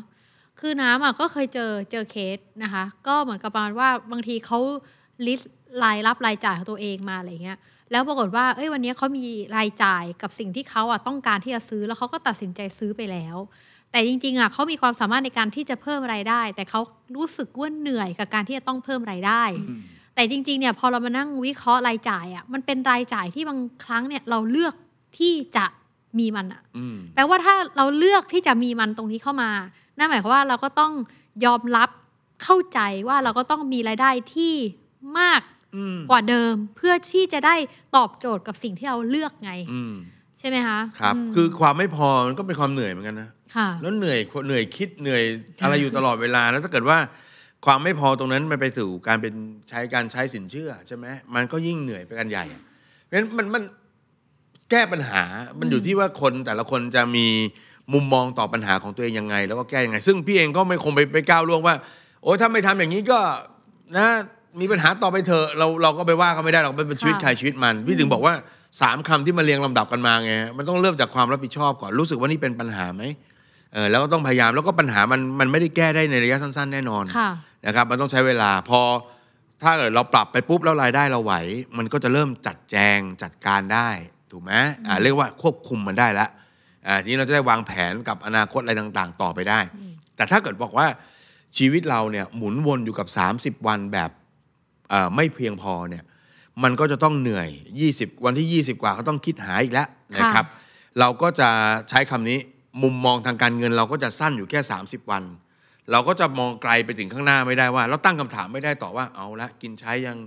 [0.61, 4.59] คือน้ำอะก็เคยเจอเจอเคสนะคะ ก็เหมือนกับประมาณว่าบางทีเขา
[5.27, 5.53] ลิสต์
[5.83, 7.59] รายรับรายจ่ายของตัวเองมาอะไรเงี้ย
[7.91, 9.27] แล้วปรากฏว่า เอ้ยวันนี้เขามี
[9.57, 13.37] รายจ่ายกับสิ่งที่เขาอะต้องการที่จะซื้อแล้วเขาก็ตัดสินใจซื้อไปแล้ว
[13.93, 16.81] แต่จริงๆอะเขามีความสามารถในการที่จะเพิ่มรายได้ แต่เขา
[17.17, 19.43] รู้สึกว่าเหนื่อยกับการที่จะต้องเพิ่มรายได้
[20.15, 24.75] แต่จริงๆเนี่ยพอเรามานั่งวิเคราะห์รายจ่ายอะมันเป็นรายจ่ายที่บางครั้งเนี่ยเราเลือก
[25.19, 25.67] ที่จะ
[26.19, 29.51] มีมันอะอืมแปลว่าถ้าเราเลือกที่จะมีมันตรงนี้เข้ามา
[29.99, 30.93] นั่นหมายความว่าเราก็ต้อง
[31.45, 31.91] ยอมรับ
[32.45, 34.55] เข้าใจว่าเราก็ต้องมีรายได้ที่
[35.19, 35.41] มาก
[35.77, 37.57] อืมกว่าเดิมเพื่อที่จะได้
[37.97, 39.95] ตอบโจทย์กับสิ่งที่เราเลือกไงอืม
[40.39, 45.23] ใช่ไหมคะครับมคือความไม่พอมันก็เป็นความเหนื่อยเหมือนกันนะค่ะแล้วเหนื่อยเหนื่อยคิดเหนื่อย
[45.63, 46.99] อะไรอยู่ตลอดเวลาแล้วถ้าเกิดว่า
[47.67, 49.35] ความไม่พอตรงนั้นมันไปสู่การเป็น
[49.69, 52.45] ใช้การใช้สินเชื่อใช่ไหมมันก็ยิ่งเหนื่อยไปกันใหญ่
[53.05, 53.63] เพราะฉะนั้นมันมัน
[54.71, 55.23] แก้ปัญหา
[55.59, 57.27] มันอยู่ที่ว่าคนแต่ละคนจะมี
[57.93, 61.75] มุมมองต่อปัญหาของตัวเองยังไง แล้วก็แก้ยังไง ซึ่งพี่เองก็ไม่คงไปไปก้าวล่วงว่า
[62.23, 63.19] โอ้ยถ้าไม่ทำอย่างนี้ก็
[63.97, 64.07] นะ
[64.61, 68.35] มีปัญหาต่อไปเถอะเราเราก็ไปว่าเขาไม่ได้หรอกมันเป็นชีวิตใครชีวิตมันพี่ถึงบอกว่า
[68.81, 73.03] สามคำที่มาเรียงลำดับกันมาไงมันต้องเริ่มจากความรับผิดชอบก่อนรู้สึกว่านี่เป็นปัญหาไหม
[73.73, 77.31] เออแล้วก็ต้องพยายามแล้วก็ปัญหามันมันไม่ได้แก้ได้ในระยะสั้น ๆ แน่นอนค่ะ
[77.67, 78.81] นะครับมันต้องใช้เวลาพอ
[79.63, 81.35] ถ้าเกิดเราปรับไปปุ๊บแล้วรายได้เราไหว
[81.77, 83.89] มันก็จะเริ่มจัดแจงจัดการได้
[84.31, 84.53] ถูกไหม
[84.87, 86.31] อ่าเรียกว่าควบคุมมันได้แล้ว
[86.87, 89.61] อ่าทีนี้เราจะได้วางแผนกับอนาคตอะไรต่างๆ ต่อไปได้
[90.17, 90.87] แต่ถ้าเกิดบอกว่า
[91.59, 93.07] ชีวิตเราเนี่ยหมุนวนอยู่กับ
[93.57, 94.11] 30 วันแบบ
[94.91, 96.05] เอ่อไม่เพียงพอเนี่ย
[96.63, 97.49] มันก็จะต้องเหนื่อย
[97.87, 100.47] 20 วันที่ 20 กว่าก็ต้องคิดหาอีกแล้วนะครับ
[100.99, 101.49] เราก็จะ
[101.89, 102.39] ใช้คำนี้
[102.83, 105.23] มุมมองทางการเงินเราก็จะสั้นอยู่แค่ 30 วัน
[105.93, 110.19] เราก็จะมองไกลไปถึงข้างหน้าไม่ได้ว่า เราตั้งคำถามไม่ได้ต่อว่าเอาละกินใช้ยัง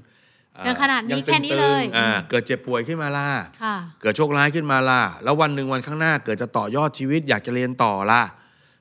[0.55, 3.27] เอ่อยังขนาดนี้ตึงๆแค่นี้เลยอ่าอืมเกิดเจ็บป่วยขึ้นมาล่ะ
[3.63, 8.23] ค่ะเกิดโชคร้ายขึ้นมาล่ะแล้ววันหนึ่งวันข้างหน้า เกิดจะต่อยอดชีวิตอยากจะเรียนต่อล่ะ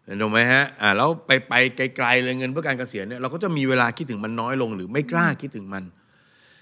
[0.04, 1.52] เห็นถูกไหมฮะอ่าแล้วไปไป
[1.96, 5.84] ไกลๆเลยเงินเพื่อการเกษียณเนี่ยเราก็จะมีเวลาคิดถึงมันน้อยลง หรือไม่กล้าคิดถึงมัน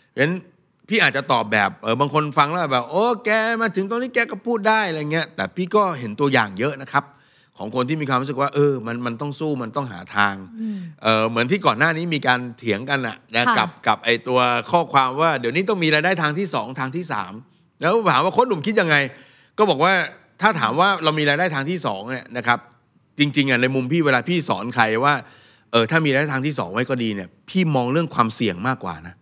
[0.09, 0.35] เพราะฉะนั้น
[0.89, 3.31] พี่อาจจะตอบแบบเออบางคนฟังแล้วแบบ โอ้แก
[3.61, 7.05] มาถึงตรงนี้แกก็พูดได้อะไรเงี้ยแต่พี่ก็เห็นตัวอย่างเยอะนะครับ
[7.61, 14.39] ของคนที่มีความรู้สึกว่า เออ มันมันต้องสู้มันต้องหาทางอืมเออเหมือนที่ก่อนหน้านี้มีการเถียงกันอะนะค่ะกับกับไอตัว
[14.71, 17.33] ข้อความว่า เดี๋ยวนี้ต้องมีรายได้ทางที่สองทางที่สาม
[17.81, 18.97] แล้วถามว่าโค้ชหนุ่มคิดยังไง
[19.59, 19.93] ก็บอกว่า
[20.41, 22.59] ถ้าถามว่าเรามีรายได้ทางที่สองเนี่ยนะครับ
[23.19, 25.15] จริงๆอะในมุมพี่เวลาพี่สอนใครว่า
[25.73, 29.20] เออถ้ามีรายได้ทางที่สองไว้ก็ดีเนี่ย พี่มองเรื่องความเสี่ยงมากกว่านะอ่า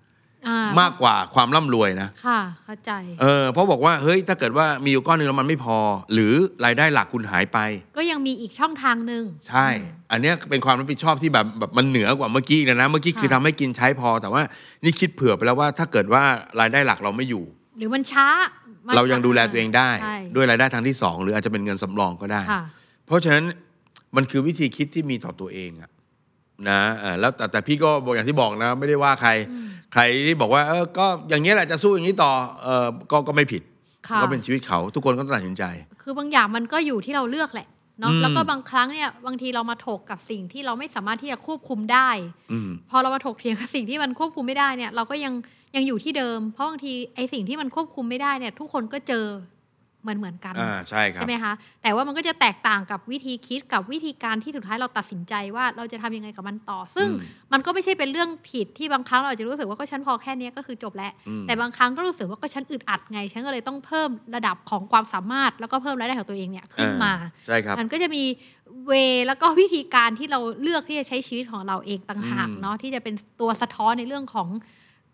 [0.66, 5.79] มมากกว่าความร่ำรวยนะ ค่ะเข้าใจ เออเพราะบอกว่าเฮ้ยถ้าเกิดว่ามีอยู่ก้อนหนึงแล้วมันไม่พอ
[6.14, 6.33] หรือ
[6.64, 7.59] รายได้หลักคุณหายไป
[7.96, 9.66] ก็ยังมีอีกช่องทางหนึ่งใช่
[10.12, 14.42] อันเนี้ยเป็นความรับผิดชอบที่แบบแบบมันเหนือกว่าเมื่อกี้นะนะเมื่อกี้คือค่ะทำให้กินใช้พอ แต่ว่า
[14.85, 16.22] นี่คิดเผื่อไปแล้วว่าถ้าเกิดว่า
[16.61, 17.44] รายได้หลักเราไม่อยู่
[17.79, 18.27] หรือมันช้า
[18.87, 22.62] มันเรายังช้ดูแลตัวเองได้ใช่ด้วยรายได้ทางที่สองหรืออาจจะเป็นเงินสำรองก็ได้ค่ะ
[23.07, 23.44] เพราะฉะนั้น
[24.16, 25.90] มันคือวิธีคิดที่มีต่อตัวเองอะ
[26.68, 32.31] นะเออแล้วแต่แต่พี่ก็บอกอย่างที่บอกนะ ไม่ได้ว่าใครอืมใครที่บอกว่าเออก็อย่างนี้ยแหละจะสู้อย่างนี้ต่อ
[32.62, 33.62] เออก็ก็ไม่ผิด
[34.09, 35.64] ค่ะก็เป็นชีวิตเขาทุกคนก็ต้องตัดสินใจ
[36.03, 37.68] คือบางอย่างมันก็อยู่ที่เราเลือกแหละ
[38.01, 42.09] เนาะอืมแล้วก็บางครั้งเนี่ยบางทีเรามาถกกับสิ่งที่เราไม่สามารถที่จะควบคุมได้
[42.53, 45.35] อืมพอเรามาถกเถียงกับสิ่งที่มันควบคุมไม่ได้เนี่ย เราก็ยัง
[45.77, 49.27] ยังอยู่ที่เดิม เพราะบางทีไอ้สิ่งที่มันควบคุมไม่ได้เนี่ย ทุกคนก็เจอ
[50.02, 68.24] เหมือนเหมือนกันอ่าใช่ครับใช่ไหมคะแต่ว่ามันก็จะแตกต่างกับวิธีคิดกับวิธีการที่สุดท้ายเราตัดสินใจว่าเราจะทำยังไงกับมันต่อ ซึ่งอืมมันก็ไม่ใช่เป็นเรื่องผิดที่บางครั้งเราอาจจะรู้สึกว่าก็ฉันพอแค่เนี้ยก็คือจบแล้วอืมแต่บางครั้งก็รู้สึกว่าก็ฉันอึดอัดไง ฉันก็เลยต้องเพิ่มระดับของความสามารถ แล้วก็เพิ่มรายได้ของตัวเองเนี่ยขึ้นมาอ่ใช่ครับมันก็จะมี
[68.87, 68.92] เว
[69.26, 74.48] แล้วก็วิธีการที่เราเลือกที่จะใช้ชีวิตของเราเองต่างหากอืมเนาะที่จะเป็นตัวสะท้อนในเรื่องของ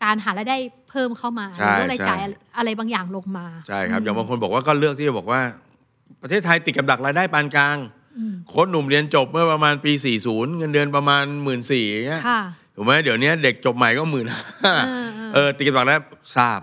[0.04, 0.56] การหารายได้
[0.90, 5.40] เพิ่มเข้ามาหใช่รือลดรายจ่ายใช่อะไรบางอย่างลงมา ใช่ครับ อย่างบางคนบอกว่าก็เลือกที่จะบอกว่า
[6.22, 7.76] ประเทศไทยติดกับดักรายได้ปานกลาง
[8.16, 9.92] อืมโค้ชหนุ่มเรียนจบเมื่อประมาณปี
[10.24, 12.40] 40 เงินเดือนประมาณ 1 4ื่นสี่างเงี้ยค่ะ
[12.74, 14.26] ถูกไหมเดี๋ยวนี้เด็กจบใหม่ก็หมื่น
[14.62, 16.00] เออเออเออติดกับดักแล้ว
[16.36, 16.60] ทราบ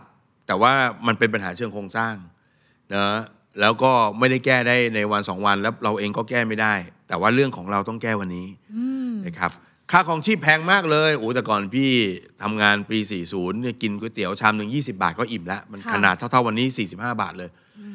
[0.48, 0.72] แต่ว่า
[1.08, 2.16] มันเป็นปัญหาเชิงโครงสร้าง
[2.94, 3.20] นะ
[3.60, 6.74] แล้วก็ไม่ได้แก้ได้ในวันสองวันแล้วเราเองก็แก้ไม่ได้
[7.08, 9.52] แต่ว่าเรื่องของเราต้องแก้วันนี้อืมนะครับ
[9.92, 11.92] ค่าของชีพแพงมากเลยโอ้แต่ก่อนพี่
[12.44, 12.98] ทำงานปี
[13.32, 17.50] 40เนี่ยกินก๋วยเตี๋ยวชามหนึ่ง20 บาทก็อิ่มแล้ว มันค่ะขนาดเท่าๆวันนี้ 45 บาทเลย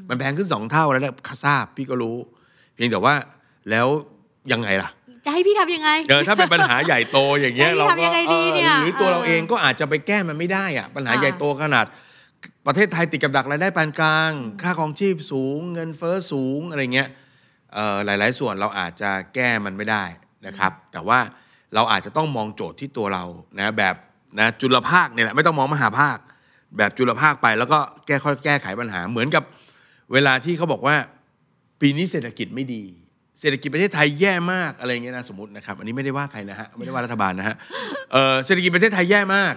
[0.09, 2.16] มันแพงขึ้น 2 เท่าแล้วนะค่าทราบพี่ก็รู้
[2.75, 3.14] เพียงแต่ว่า
[3.70, 3.87] แล้ว
[4.53, 4.90] ยังไงล่ะ
[5.25, 11.87] จะให้พี่ทำยังไงเออถ้าเป็นปัญหาใหญ่โตอย่างเงี้ยเอ้ยเราทำยัก็งไงดีเออเนี่ยหรือตัวเออเราเองก็อาจจะไปแก้มันไม่ได้อะปัญหาค่ะใหญ่โตขนาด
[12.66, 17.09] ประเทศไทยติดกับดักรายได้ปานกลาง ค่าของชีพสูง เงินเฟ้อสูงอะไรเงี้ย
[17.75, 20.05] เอ่อหลาย ๆ ส่วนเราอาจจะแก้มันไม่ได้
[20.46, 21.18] นะครับ แต่ว่า
[21.74, 23.24] เราอาจจะต้องมองโจทย์ที่ตัวเรา
[23.59, 23.94] นะแบบ
[24.38, 26.18] นะจุลภาคเนี่ยแหละไม่ต้องมองมหาภาค
[26.76, 29.42] แบบจุลภาคไปแล้วก็แก้ค่อยแก้ไขปัญหา เหมือนกับ
[30.12, 30.96] เวลาที่เขาบอกว่า
[31.81, 32.83] ปีนี้เศรษฐกิจไม่ดี
[33.40, 37.57] เศรษฐกิจประเทศไทยแย่มากอะไรเงี้ยนะสมมตินะครับ อันนี้ไม่ได้ว่าใครนะฮะไม่ได้ว่ารัฐบาลนะฮะ
[38.44, 39.55] เศรษฐกิจประเทศไทยแย่มาก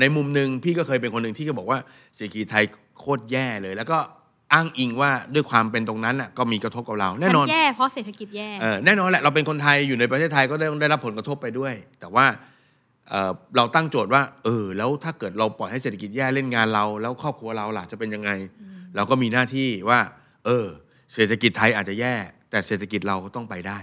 [0.00, 1.78] ในมุมหนึ่งพี่ก็เคยเป็นคนหนึ่งที่ก็บอกว่า
[2.16, 2.64] เศรษฐกิจไทย
[2.98, 3.98] โคตรแย่เลย แล้วก็
[4.54, 12.26] อ้างอิงว่าด้วยความเป็นตรงนั้นน่ะก็มีกระทบกับเราแน่นอนฉัแย่เพราะเศรษฐกิจแย่เออแน่นอนแหละเราเป็นคนไทยอยู่ในประเทศไทยก็ได้ได้รับผลกระทบไปด้วย แต่ว่า
[13.10, 18.30] เอ่อเราตั้งโจทย์ว่า เออ แล้วถ้าเกิดเราปล่อยให้เศรษฐกิจแย่เล่นงานเรา แล้วครอบครัวเราล่ะจะเป็นยังไง
[18.96, 20.00] เราก็มีหน้าที่ว่า
[20.46, 20.66] เออ
[21.14, 22.14] เศรษฐกิจไทยอาจจะแย่
[22.50, 23.78] แต่เศรษฐกิจเราก็ต้องไปได้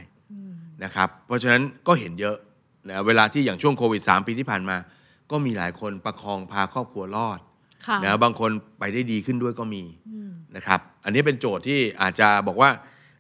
[0.84, 2.38] นะครับ เพราะฉะนั้นก็เห็นเยอะ
[2.90, 4.78] นะเวลาที่อย่างช่วงโควิด 3 ปีที่ผ่านมา
[5.32, 7.49] ก็มีหลายคนประคองพาครอบครัวรอดค่ะ
[8.04, 12.70] นะบางคนไปได้ดีขึ้นด้วยก็มีอืมนะครับ อันนี้เป็นโจทย์ที่อาจจะบอกว่า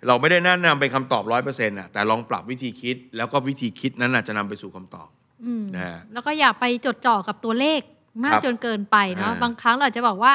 [0.07, 5.09] เราไม่ได้แนะนำเป็นคำตอบร้อยเปอร์เซ็นต์ะแต่ลองปรับวิธีคิด แล้วก็วิธีคิดนั้นน่ะจะนำไปสู่คำตอบ
[5.45, 7.81] อืมนะฮะแล้วก็อย่าไปจดจ่อกับตัวเลข
[8.23, 10.33] มากครับจนเกินไปเนาะอ่าบางครั้งเราอาจจะบอกว่า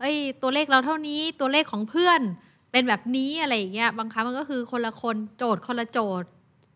[0.00, 2.20] เอ้ย ตัวเลขเราเท่านี้ตัวเลขของเพื่อน
[2.72, 6.28] เป็นแบบนี้อะไรอย่างเงี้ยบางครั้งมันก็คือคนละคนโจทย์คนละโจทย์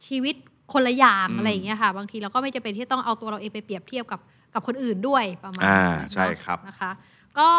[0.06, 0.34] ชีวิต
[0.72, 4.20] คนละอย่างอะไรอย่างเงี้ยค่ะ บางทีเราก็ไม่จำเป็นที่ต้องเอาตัวเราเองไปเปรียบเทียบกับ
[4.54, 6.90] กับคนอื่นด้วยประมาณอ่านั้นใช่เนาะครับนะคะ
[7.38, 7.50] ก็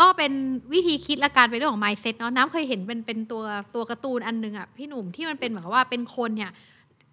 [0.00, 0.32] ก็เป็น
[0.72, 3.42] วิธีคิดและการเป็นเรื่องของ mindset เนาะน้ำเคยเห็นเป็นเป็นตัว
[3.74, 6.50] ตัวการ์ตูนอันหนึงอะพี่หนุ่มที่มันเป็นเหมือนกับว่าเป็นคนเนี่ย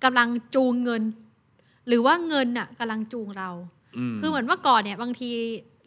[0.03, 1.03] กำลังจูงเงิน
[1.87, 3.49] หรือว่าเงินอะกำลังจูงเรา
[4.13, 5.29] มคือเหมือนเมื่อก่อนเนี่ยบางที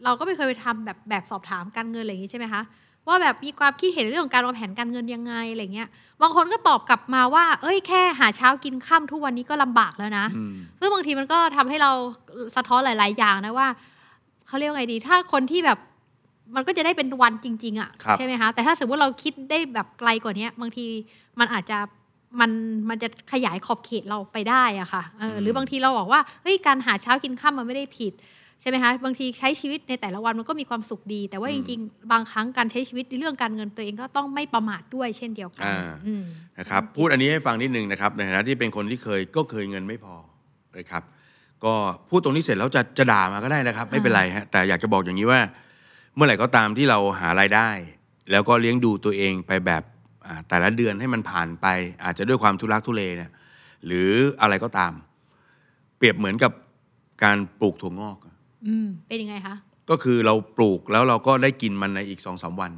[0.05, 2.62] เราก็ไม่เคยไปทำแบบแบบสอบถามการเงินอะไรอย่างนี้ใช่ไหมคะ
[3.09, 5.88] ว่าแบบมีความคิดเห็นเรื่องของการวางแผนการเงินยังไงอะไรเงี้ย
[6.23, 11.90] บางคนก็ตอบกลับมาว่า เอ้ยแค่หาเช้ากินค่ำทุกวันนี้ก็ลำบากแล้วนะอืมซึ่งบางทีมันก็ทำให้เรา
[12.57, 13.69] สะท้อนหลาย ๆ อย่างนะว่า
[14.47, 15.79] เขาเรียกว่าไงดี ถ้าคนที่แบบ
[16.55, 20.85] มันก็จะได้เป็นวันจริง ๆอะครับใช่ไหมคะแต่ถ้าสมมติเราคิดได้แบบไกลกว่านี้บางที
[21.38, 21.79] มันอาจจะ
[22.40, 22.51] มัน
[22.88, 28.12] มันจะขยายขอบเขตเราไปได้อะค่ะเออหรือบางทีเราบอกว่าเฮ้ยการหาเช้ากินข้ามมันไม่ได้ผิด
[28.61, 36.25] ใช่ไหมคะบางทีใช้ชีวิตในแต่ละวันมันก็มีความสุขดี แต่ว่าอืจมริงๆ บางครั้งการใช้ชีวิตในเรื่องการเงินตัวเองก็ต้องไม่ประมาทด้วยเช่นเดียวกันอ่าอืม
[36.59, 40.14] นะครับพูดอันนี้ให้ฟังนิดนึงนะครับในฐานะที่เป็นคนที่เคยก็เคยเงินไม่พอ
[40.79, 41.03] นะครับ
[41.64, 41.75] ก็
[42.11, 45.40] พูดตรงนี้เสร็จแล้วจะจะด่ามาก็ได้นะครับ ไม่เป็นไรฮะแต่อยากจะบอกอย่างนี้ว่า
[46.14, 47.69] เมื่อไหร่ก็ตามที่เราหารายได้
[48.31, 49.83] แล้วก็เลี้ยงดูตัวเองไปแบบ
[50.27, 51.66] อ่าแต่ละเดือนให้มันผ่านไป
[52.05, 53.31] อาจจะด้วยความทุรักทุเลเนี่ย
[53.87, 54.11] หรือ
[54.42, 54.92] อะไรก็ตาม
[55.97, 56.53] เปรียบเหมือนกับ
[57.25, 58.36] การปลูกถั่วงอกอืม
[59.09, 59.57] เป็นยังไงคะ
[59.90, 62.72] ก็คือเราปลูกแล้วเราก็ได้กินมันในอีกสองสามวัน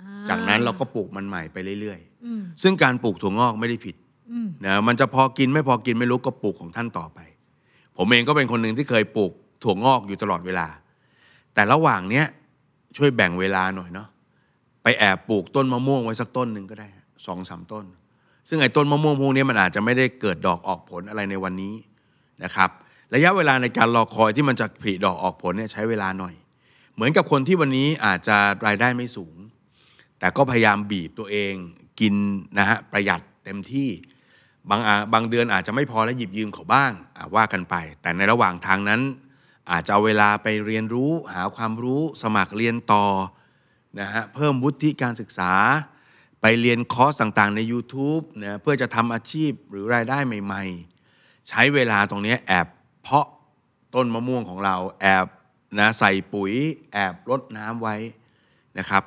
[0.00, 3.96] อ่จากนั้นเราก็ปลูกมันใหม่ไปเรื่อยอืมๆซึ่งการปลูกถั่วงอกไม่ได้ผิด
[4.32, 7.18] อืมนะมันจะพอกินไม่พอกินไม่รู้ก็ปลูกของท่านต่อไป
[7.96, 9.32] ผมเองก็เป็นคนหนึ่งที่เคยปลูก
[9.62, 10.66] ถั่วงอกอยู่ตลอดเวลา
[11.54, 12.24] แต่ระหว่างเนี้ย
[12.96, 14.08] ช่วยแบ่งเวลาหน่อยเนาะ
[14.82, 16.88] ไปแอบปลูกต้นมะม่วงไว้สักต้นหนึ่งก็ได้
[17.26, 17.84] สองสามต้น
[18.48, 21.74] ซึ่งไอ้ต้นมะม่วงพวกนี้มันอาจจะไม่ได้เกิดดอกออกผลอะไรในวันนี้
[22.44, 22.70] นะครับ
[23.14, 26.34] ระยะเวลาในการรอคอยที่มันจะผลิดอกออกผลเนี่ยใช้เวลาหน่อย
[26.94, 29.36] เหมือนกับคนที่วันนี้อาจจะรายได้ไม่สูง
[30.18, 31.54] แต่ก็พยายามบีบตัวเอง
[32.00, 32.14] กิน
[32.58, 33.88] นะฮะประหยัดเต็มที่
[34.70, 39.00] บางอาบางเดือนอาจจะไม่พอแล้วหยิบยืมเขาบ้างอะว่ากันไป แต่ในระหว่างทางนั้น
[39.70, 43.06] อาจจะเอาเวลาไปเรียนรู้หาความรู้สมัครเรียนต่อ
[44.00, 45.52] นะฮะเพิ่มวุฒิการศึกษา
[46.40, 50.64] ไปเรียนคอร์สต่างๆ ใน YouTube นะเพื่อจะทำอาชีพหรือรายได้ใหม่
[51.06, 52.66] ๆ ใช้เวลาตรงนี้แอบ
[53.02, 53.26] เพาะ
[53.94, 55.26] ต้นมะม่วงของเราแอบ
[55.78, 56.52] นะใส่ปุ๋ย
[56.92, 57.96] แอบรดน้ำไว้
[58.78, 59.02] นะครับ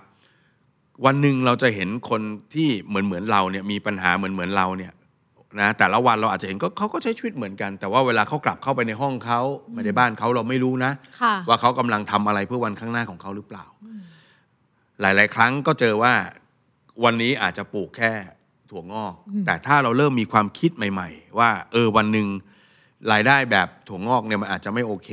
[1.06, 2.22] วันหนึ่งเราจะเห็นคน
[2.54, 4.94] ที่เหมือนเหมือนเราเนี่ยมีปัญหาเหมือนเหมือนเราเนี่ย
[5.60, 9.42] นะแต่ละวันเราอาจจะเห็นก็เขาก็ใช้ชีวิตเหมือนกัน แต่ว่าเวลาเขากลับเข้าไปในห้องเขา
[9.74, 13.66] ไม่ได้บ้านเขาเราไม่รู้นะค่ะว่าเขากำลังทำอะไรเพื่อวันข้างหน้าของเขาหรือเปล่า
[15.02, 16.14] หลาย ๆ ครั้งก็เจอว่า
[17.04, 18.12] วันนี้อาจจะปลูกแค่
[18.70, 22.28] ถั่วงอกอืมแต่ถ้าเราเริ่มมีความคิดใหม่ ๆ ว่า เออวันหนึ่ง
[23.12, 25.10] รายได้แบบถั่วงอกเนี่ยมันอาจจะไม่โอเค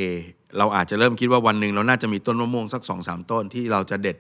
[0.58, 4.16] เราอาจจะเริ่มคิดว่าวันหนึ่งเราน่าจะมีต้นมะม่วงสักสองสามต้นที่เราจะเด็ด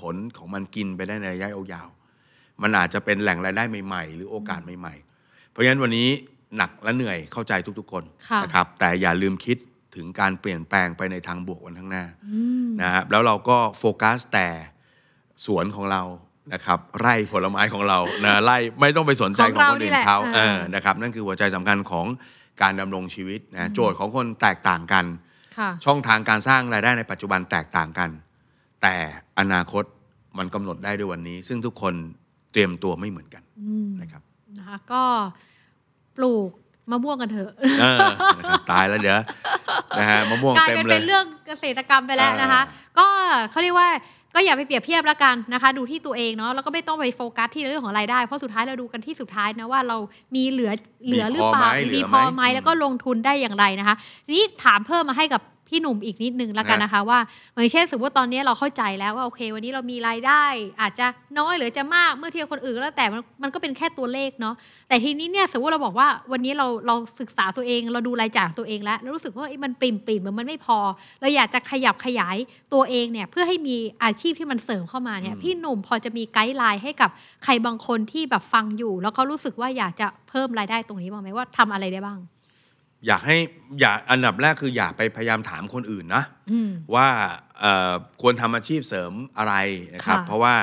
[0.00, 6.08] ผลของมันกินไปได้ในระยะยาวๆมันอาจจะเป็นแหล่งรายได้ใหม่ๆ หรือโอกาสใหม่ๆ เพราะฉะนั้นวันนี้
[6.56, 9.56] หนักและเหนื่อยเข้าใจทุกๆคนค่ะนะครับแต่อย่าลืมคิด
[9.94, 14.48] ถึงการเปลี่ยนแปลงไปในทางบวกวันข้างหน้าอืมนะครับแล้วเราก็โฟกัสแต่
[15.46, 16.02] สวนของเรา
[16.52, 22.06] นะครับไร่ผลไม้ของเรานะไร่ไม่ต้องไปสนใจขขอองงเราคนนี่อื่แหนละเขาเออเออนะครับนั่นคือหัวใจสำคัญของ
[22.62, 25.04] การดำรงชีวิตนะโจทย์ของคนแตกต่างกัน
[25.58, 28.10] ค่ะช่องทางการสร้างรายได้ในปัจจุบันแตกต่างกัน
[28.82, 28.94] แต่
[29.38, 29.84] อนาคต
[30.38, 31.94] มันกำหนดได้ด้วยวันนี้ ซึ่งทุกคน
[32.52, 34.22] เตรียมตัวไม่เหมือนกันอืมนะครับ
[34.58, 35.02] นะคะก็
[36.16, 36.50] ปลูก
[36.90, 37.98] มะม่วงกันเถอะเออ
[38.38, 39.20] นะครับตายแล้วเดี๋ยว
[39.98, 42.62] นะฮะมะม่วงกลายเต็มเป็นเลเป็ยนเรื่องเกษตรกรรมไปแล้วนะคะ
[42.98, 43.06] ก็
[43.50, 43.88] เขาเรียกว่า
[44.34, 49.96] ก็อย่าไปเปรียบเทียบแล้วกันนะคะ ดูที่ตัวเองเนาะแล้วก็ไม่ต้องไปโฟกัสที่เรื่องของรายได้ เพราะสุดท้ายเราดูกันที่สุดท้ายนะว่าเรา
[50.36, 50.72] มีเหลือ
[51.06, 57.18] เหลือหรือเปล่ามีพอไหมมีพอไหมเหลือไหมแล้วก็ลงทุนได้อย่างไรนะคะทีนี้ถามเพิ่มมาให้กับ พี่หนุ่มอีกนิดนึงแล้วกันนะคะว่า
[57.54, 60.44] อย่างเช่นสมมติว่าตอนนี้เราเข้าใจแล้วว่าโอเค วันนี้เรามีรายได้
[60.80, 61.06] อาจจะ
[61.38, 64.54] น้อยหรือจะมากเมื่อเทียบคนอื่นก็แล้วแต่มันมันก็เป็นแค่ตัวเลขเนาะ
[64.88, 70.78] แต่ทีนี้เนี่ยสมมติเราบอกว่าวันนี้เราเราศึกษาตัวเองเราดูรายจ่ายของตัวเองแล้วแล้วรู้สึกว่าเอ้ยมันปริ่มปริ่มมันไม่พอ
[71.20, 72.36] เราอยากจะขยับขยาย
[72.74, 77.10] ตัวเองเนี่ยเพื่อให้มีอาชีพที่มันเสริมเข้ามาเนี่ยอืมพี่หนุ่มพอจะมีไกด์ไลน์ให้กับ
[77.44, 82.18] ใครบางคนที่แบบฟังอยู่ แล้วเขารู้สึกว่าอยากจะเพิ่มรายได้ตรงนี้บ้างไหมว่าทำอะไรได้บ้าง
[83.06, 83.36] อยากให้
[83.80, 87.08] อย่าอันดับแรกคืออย่าไปพยายามถามคนอื่นนะอืมว่า
[87.60, 89.54] เอ่อควรทำอาชีพเสริมอะไร
[89.94, 90.54] นะครับค่ะเพราะว่า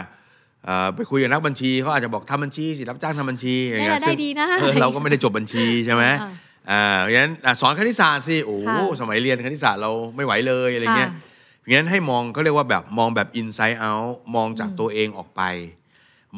[0.66, 6.32] เอ่อไปคุยกับนักบัญชีเขาอาจจะบอกทำบัญชีสิรับจ้างทำบัญชีอะไรได้เงี้รายยได้ซึ่งดีนะเออเราก็ไม่ได้จบบัญชีใช่ไหมอ่า
[6.72, 15.42] อ่าเพราะฉะนั้นอะสอนคณิตศาสตร์สิโอ้โหค่ะสมัยเรียนคณิตศาสตร์เราไม่ไหวเลยอะไรเงี้ยค่ะเพราะฉะนั้นให้มองเขาเรียกว่าแบบมองแบบ inside out มองจากอืมตัวเองออกไป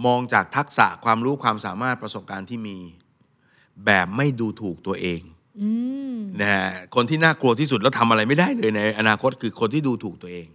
[0.06, 2.78] มองจากทักษะความรู้ความสามารถประสบการณ์ที่มี
[3.86, 5.33] แบบไม่ดูถูกตัวเองอืม
[6.42, 10.48] นะฮะคนที่น่ากลัวที่สุดแล้วทำอะไรไม่ได้เลยในอนาคตคือคนที่ดูถูกตัวเอง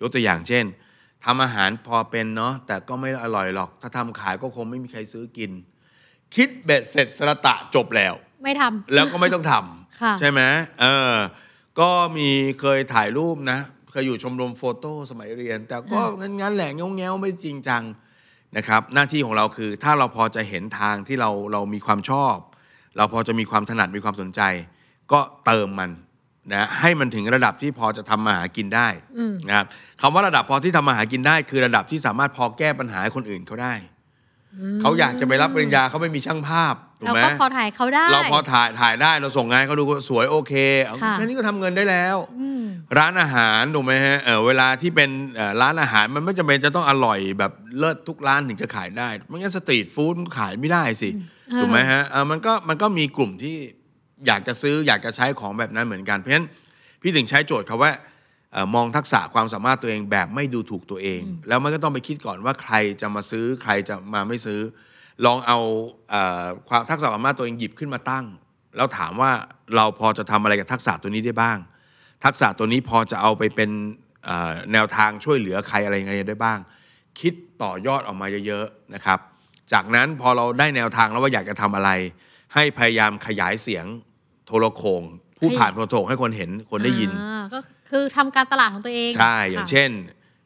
[0.00, 0.64] ยกตัวอย่างเช่น
[1.24, 5.50] ทำอาหารพอเป็นเนาะแต่ก็ไม่อร่อยหรอก ถ้าทำขายก็คงไม่มีใครซื้อกิน
[6.34, 9.52] คิดเบ็ดเสร็จสระตะจบแล้ว ไม่ทำแล้วก็ไม่ต้องท
[10.00, 10.40] ค่ะำใช่ไหม
[10.80, 11.12] เออ
[11.80, 12.28] ก็มี
[12.60, 13.58] เคยถ่ายรูปนะ
[13.90, 17.82] เคยอยู่ชมรมโฟโต้สมัยเรียน แต่ก็งั้นๆแหละเงี้ยวๆไม่จริงจัง
[18.56, 22.36] นะครับ หน้าที่ของเราคือถ้าเราพอจะเห็นทางที่เราเรามีความชอบ
[22.96, 24.40] เราพอจะมีความถนัดมีความสนใจ
[25.12, 25.90] ก็เติมมัน
[26.54, 29.66] นะให้มันถึงระดับที่พอจะทำมาหากินได้อืมนะครับ
[30.00, 33.74] คำว่าระดับพอที่ทำมาหากินได้ คือระดับที่สามารถพอแก้ปัญหาให้คนอื่นเขาได้
[34.80, 40.52] เขาอยากจะไปรับปริญญาเขาไม่มีช่างภาพถูกเราไหมก็พอถ่ายเขาได้ เราพอถ่ายถ่ายได้เราส่งงานเขาดูก็สวยโอเค
[40.84, 42.62] เอาค่ะแค่นี้ก็ทำเงินได้แล้วอืม
[42.98, 51.24] ร้านอาหารถูกไหมฮะเออเวลาที่เป็นเอ่อร้านอาหารมันไม่จำเป็นจะต้องอร่อยแบบเลิศทุกร้านถึงจะขายได้ไม่งั้นสตรีทฟู้ดมันขายไม่ได้สิอืม
[51.60, 53.56] ถูกไหมฮะเออมันก็มันก็มีกลุ่มที่
[54.26, 56.46] อยากจะซื้ออยากจะใช้ของแบบนั้นเหมือนกันเพราะฉะนั้น
[57.02, 57.92] พี่ถึงใช้โจทย์คำว่า
[58.52, 64.60] เอ่อมองทักษะความสามารถตัวเองแบบไม่ดูถูกตัวเอง แล้วมันก็ต้องไปคิดก่อนว่าใครจะมาซื้อใครจะมาไม่ซื้อ
[65.24, 65.58] ลองเอา
[66.10, 68.24] เอ่อความทักษะความสามารถตัวเองหยิบขึ้นมาตั้ง
[68.76, 69.30] แล้วถามว่า
[69.76, 71.58] เราพอจะทำอะไรกับทักษะตัวนี้ได้บ้าง
[72.24, 73.70] ทักษะตัวนี้พอจะเอาไปเป็น
[74.24, 76.58] เอ่อแนวทางช่วยเหลือใครอะไรยังไงได้บ้าง
[77.20, 79.18] คิดต่อยอดออกมาเยอะๆนะครับ
[79.72, 81.90] จากนั้นพอเราได้แนวทางแล้วว่าอยากจะทำอะไร
[82.54, 83.86] ให้พยายามขยายเสียง
[84.46, 85.02] โทรโขง
[85.38, 87.58] พูดผ่านโทรโขงให้คนเห็นคนได้ยินอ่าก็
[87.90, 89.90] คือทำการตลาดของตัวเอง ใช่ อย่างค่ะเช่น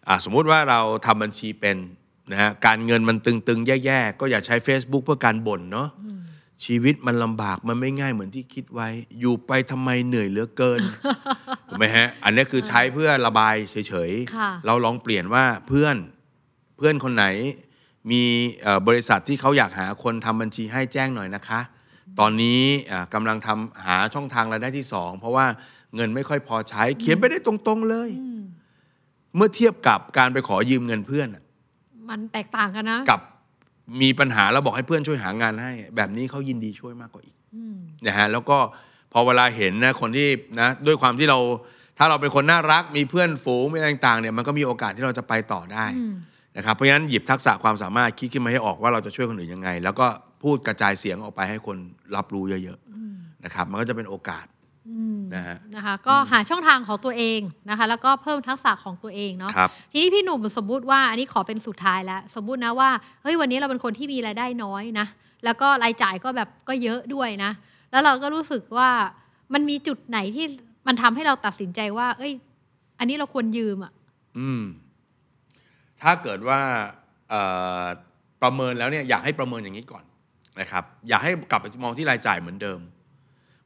[0.08, 1.76] อะสมมุติว่าเราทำบัญชีเป็น
[2.30, 5.88] นะฮะการเงินมันตึงๆ แย่ๆ ก็อย่าใช้ Facebook เพื่อการบ่นเนาะ
[6.64, 8.88] ชีวิตมันลำบากมันไม่ง่ายเหมือนที่คิดไว้
[9.20, 10.82] อยู่ไปทำไมเหนื่อยเหลือเกิน
[11.68, 15.96] ถูกไหมฮะ อันนี้คือใช้เพื่อระบายเฉยค่ะๆเราลองเปลี่ยนว่าเพื่อน
[16.76, 17.26] เพื่อนคนไหน
[18.10, 18.22] มี
[18.62, 21.60] เอ่อบริษัทที่เขาอยากหาคนทำบัญชีให้แจ้งหน่อยนะคะ
[22.20, 25.46] ตอนนี้อะกำลังทำหาช่องทางรายได้ที่สองเพราะว่า
[25.94, 28.42] เงินไม่ค่อยพอใช้เขียนไปได้ตรง ๆเลยอืม
[29.36, 31.42] เมื่อเทียบกับการไปขอยืมเงินเพื่อนอะ
[32.08, 33.20] มันแตกต่างกันนะกับ
[34.02, 38.58] มีปัญหาแล้วบอกให้เพื่อนช่วยหางานให้ แบบนี้เขายินดีช่วยมากกว่าอีกอืมนะฮะแล้วก็
[39.12, 40.28] พอเวลาเห็นนะคนที่
[40.60, 41.38] นะด้วยความที่เรา
[41.98, 46.14] ถ้าเราเป็นคนน่ารักมีเพื่อนฝูงมีอะไรต่างๆเนี่ยมันก็มีโอกาสที่เราจะไปต่อได้อืม
[46.56, 50.06] นะครับเพราะฉะนั้นหยิบทักษะความสามารถคิดขึ้นมาให้ออกว่าเราจะช่วยคนอื่นยังไง แล้วก็
[50.42, 51.76] พูดกระจายเสียงออกไปให้คน
[52.16, 54.46] รับรู้เยอะๆนะครับมันก็จะเป็นโอกาส
[54.90, 62.90] อืมนะฮะนะคะก็อืมหาช่องทางของตัวเองนะคะ แล้วก็เพิ่มทักษะของตัวเองเนาะครับทีนี้พี่หนุ่มสมมุติว่าอันนี้ขอเป็นสุดท้ายแล้วสมมุตินะว่า
[63.22, 65.06] เฮ้ยวันนี้เราเป็นคนที่มีรายได้น้อยนะ
[65.44, 67.50] แล้วก็รายจ่ายก็แบบก็เยอะด้วยนะ
[67.90, 68.90] แล้วเราก็รู้สึกว่า
[69.52, 70.46] มันมีจุดไหนที่
[70.86, 72.32] มันทำให้เราตัดสินใจว่า เอ้ย
[72.98, 73.92] อันนี้เราควรยืมอะ
[74.38, 74.62] อืม
[76.02, 76.60] ถ้าเกิดว่า
[77.30, 77.42] เอ่
[77.82, 77.84] อ
[78.42, 80.04] ประเมินแล้วเนี่ยอยากให้ประเมินอย่างนี้ก่อน
[80.60, 82.80] นะครับ อยากให้กลับไปมองที่รายจ่ายเหมือนเดิม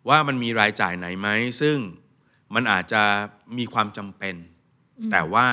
[0.09, 1.29] ว่ามันมีรายจ่ายไหนไหม
[1.61, 1.79] ซึ่ง
[2.55, 3.03] มันอาจจะ
[3.59, 4.35] มีความจำเป็น
[4.99, 5.47] อืมแต่ว่า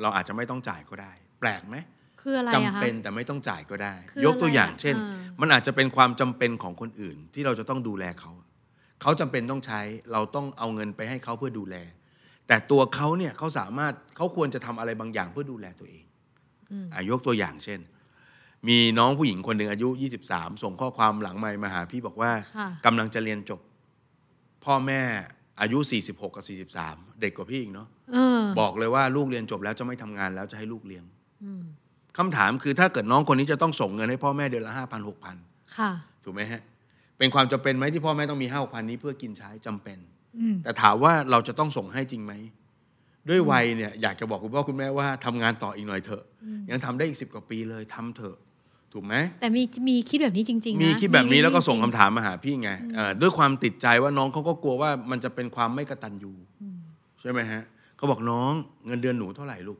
[0.00, 1.76] เราอาจจะไม่ต้องจ่ายก็ได้ แปลกไหม
[2.20, 8.32] คืออะไรจำอะคะเป็นแต่ไม่ต้องจ่ายก็ได้คือยกตัวอย่างอะไรอะเช่นอ่ามันอาจจะเป็นความจำเป็นของคนอื่น ที่เราจะต้องดูแลเขา
[9.02, 9.80] เขาจำเป็นต้องใช้
[10.12, 11.76] เราต้องเอาเงินไปให้เขาเพื่อดูแล
[12.48, 16.05] แต่ตัวเขาเนี่ยเขาสามารถเขาควรจะทำอะไรบางอย่างเพื่อดูแลตัวเองอืมอะ
[17.10, 17.80] ยกตัวอย่างเช่น
[18.68, 19.88] มีน้องผู้หญิงคนหนึ่งอายุ
[20.24, 23.60] 23 ส่งข้อความหลังไมค์มาหาพี่บอกว่าค่ะกำลังจะเรียนจบ
[24.64, 25.00] พ่อแม่
[25.60, 26.44] อายุ 46 กับ
[26.82, 31.04] 43 เด็กกว่าพี่อีกเนาะเออบอกเลยว่าลูกเรียนจบแล้วจะไม่ทำงานแล้วจะให้ลูกเลี้ยง
[31.44, 31.62] อืม
[32.18, 35.36] คำถามคือถ้าเกิดน้องคนนี้จะต้องส่งเงินให้พ่อแม่เดือนละห้าพันหกพัน
[35.76, 35.90] ค่ะ
[36.24, 36.62] ถูกไหมฮะ
[37.18, 39.98] เป็นความจำเป็นไหมที่พ่อแม่ต้องมีห้าหกพันนี้เพื่อกินใช้จำเป็น
[40.38, 42.32] อืมแต่ถามว่าเราจะต้องส่งให้จริงไหม
[43.28, 48.36] ด้วยวัยเนี่ยอยากจะบอกคุณพ่อคุณแม่ว่าทำงานต่ออีกหน่อยเถอะอืมยังทำได้อีกสิบกว่าปีเลยทำเถอะ
[48.92, 56.78] ถูกไหมแต่มีมีคิดแบบนี้จริงๆนะมีคิดแบบนี้แล้วก็ส่งจคำริๆถามมาหาพี่ไงเอ่อด้วยความติดใจว่าน้องเขาก็กลัวว่ามันจะเป็นความไม่กระตันยูอืม
[57.20, 57.62] ใช่ไหมฮะ
[57.96, 58.52] เขาบอกน้อง
[58.86, 59.78] เงินเดือนหนูเท่าไหร่ลูก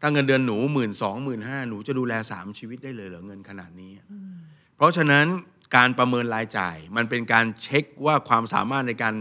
[0.00, 4.32] ถ้าเงินเดือนหนูหมื่นสองหมื่นห้าหนูจะดูแลสามชีวิตได้เลยเหรอเงินขนาดนี้อืม
[4.76, 5.26] เพราะฉะนั้น
[5.76, 9.14] การประเมินรายจ่ายมันเป็นการเช็คว่าความสามารถในการ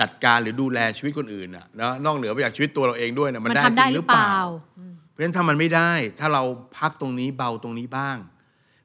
[0.00, 4.42] จัดการหรือดูแลชีวิตคนอื่นน่ะแล้วนอกเหนือไปจากชีวิตตัวเราเองด้วยนะมันมันได้ทำได้จริงหหรืรืออเปเปล่าล่า
[4.78, 6.42] อืมเพราะฉะนั้นถ้ามันไม่ได้ ถ้าเรา
[6.78, 8.18] พักตรงนี้เบาตรงนี้บ้าง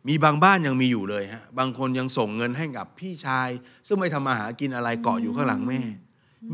[0.08, 3.50] มีบางบ้านยังมีอยู่เลยฮะบางคนยังส่งเงินให้กับพี่ชาย
[3.88, 5.80] ซึ่งไม่ทำมาหากินอะไรเกาะอยู่ข้างหลังแม่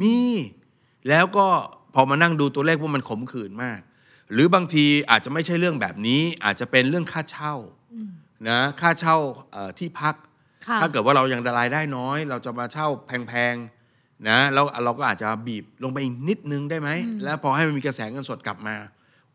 [0.02, 0.18] มี
[1.10, 1.48] แล้วก็
[1.96, 3.80] พอมานั่งดูตัวเลขว่ามันขมขื่นมาก
[4.34, 7.54] หรือบางทีอาจจะไม่ใช่เรื่องแบบนี้ อาจจะเป็นเรื่องค่าเช่า
[7.94, 8.10] อืม
[8.50, 9.18] นะค่าเช่า
[9.52, 10.16] เอ่อที่พัก
[10.68, 13.79] ค่ะถ้าเกิดว่าเรายังรายได้น้อย เราจะมาเช่าแพงๆ
[14.28, 18.76] นะแล้วเราก็อาจจะบีบลงไปอีกนิดนึงได้ไหมอืมแล้วพอให้มันมีกระแสเงินสดกลับมา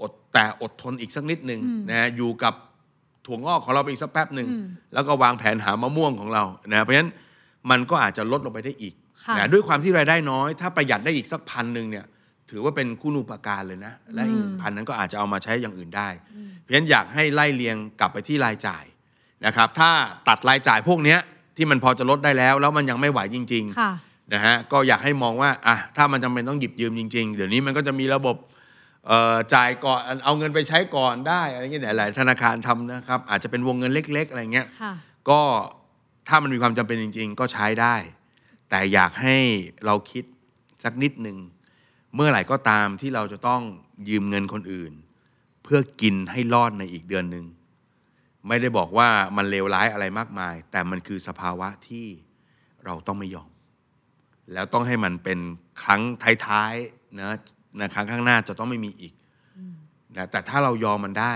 [0.03, 2.55] อดแต่อดทนอีกสักนิดนึงอืมนะอยู่กับ
[3.27, 7.11] ถั่วงอกของเราไปอีกสักแป๊บหนึ่งอืมแล้วก็วางแผนหามะม่วงของเรานะเพราะฉะนั้น
[7.70, 8.94] มันก็อาจจะลดลงไปได้อีก
[9.25, 12.05] ค่ะนะด้วยความที่รายได้น้อย ถ้าประหยัดได้อีกสักพันหนึ่งเนี่ย
[12.51, 16.09] ถือว่าเป็นคู่นูปการเลยนะ และอีกหนึ่งพันนั้นก็อาจจะเอามาใช้อย่างอื่นได้
[16.61, 18.85] เพราะฉะนั้นอยากให้ไล่เลียงกลับไปที่รายจ่าย
[19.47, 19.90] นะครับ ถ้า
[20.29, 21.18] ตัดรายจ่ายพวกเนี้ย
[21.57, 28.37] ที่มันพอจะลดได้แล้ว แล้วมันยังไม่ไหวจริงค่ะๆ นะฮะก็อยากให้มองว่าอะถ้ามันจำเป็นต้องหยิบยืมจริง ๆ เดี๋ยวนี้มันก็จะมีระบบ
[29.06, 34.94] เอ่อจ่ายก่อนเอาเงินไปใช้ก่อนได้อะไรเงี้ยหลายๆธนาคารทำนะครับ อาจจะเป็นวงเงินเล็ก ๆ อะไรเงี้ยค่ะ
[35.30, 35.40] ก็
[36.28, 37.96] ถ้ามันมีความจำเป็นจริง ๆ ก็ใช้ได้
[38.70, 39.37] แต่อยากให้
[39.87, 40.24] เราคิด
[40.84, 41.38] สักนิดหนึ่ง
[42.14, 43.62] เมื่อไหร่ก็ตามที่เราจะต้อง
[44.08, 44.92] ยืมเงินคนอื่น
[45.62, 47.46] เพื่อกินให้รอดในอีกเดือนหนึ่ง
[48.48, 52.06] ไม่ได้บอกว่ามันเลวร้ายอะไรมากมาย แต่มันคือสภาวะที่
[52.84, 53.50] เราต้องไม่ยอม
[54.52, 55.38] แล้วต้องให้มันเป็น
[55.83, 56.02] ครั้ง
[56.46, 57.30] ท้ายๆนะ
[57.80, 59.12] นะครั้งข้างหน้าจะต้องไม่มีอีก
[60.16, 61.35] นะแต่ถ้าเรายอมมันได้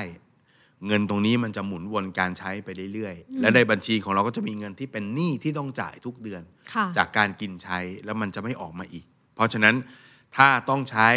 [0.87, 6.43] เงินตรงนี้มันจะหมุนวนการใช้ไปเรื่อยอืมๆและในบัญชีของเราก็จะมีเงินที่เป็นหนี้ที่ต้องจ่ายทุกเดือน
[6.73, 9.75] ค่ะจากการกินใช้แล้วมันจะไม่ออกมาอีก เพราะฉะนั้น
[10.37, 11.09] ถ้าต้องใช้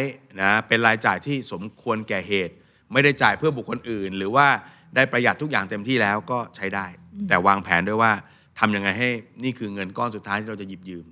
[0.41, 2.53] นะเป็นรายจ่ายที่สมควรแก่เหตุ
[2.91, 4.47] ไม่ได้จ่ายเพื่อบุคคลอื่น หรือว่า
[4.95, 6.85] ได้ประหยัดทุกอย่างเต็มที่แล้วก็ใช้ได้
[7.29, 8.11] แต่วางแผนด้วยว่า
[8.59, 9.09] ทำยังไงให้
[9.43, 11.05] นี่คือเงินก้อนสุดท้ายที่เราจะหยิบยืม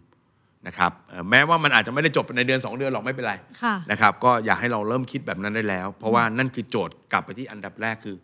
[0.68, 8.16] นะครับเอ่อแม้ว่ามันอาจจะไม่ได้จบในเดือน 2 เดือนหรอกไม่เป็นไรค่ะนะครับก็อยากให้เราเริ่มคิดแบบนั้นได้แล้ว เพราะว่านั่นคือโจทย์กลับไปที่อันดับแรกคือ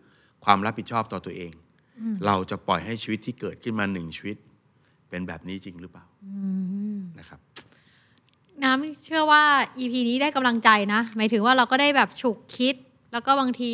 [0.46, 1.52] ความรับผิดชอบต่อตัวเอง
[2.00, 4.38] อืมเราจะปล่อยให้ชีวิตที่เกิดขึ้นมาหนึ่งชีวิต
[5.10, 6.34] เป็นแบบนี้จริงหรือเปล่าอื
[6.98, 7.40] มนะครับ
[8.64, 9.44] น้ำเชื่อว่า
[9.80, 12.76] EP นี้ได้กำลังใจนะ หมายถึงว่าเราก็ได้แบบฉุกคิด
[13.12, 13.72] แล้วก็บางที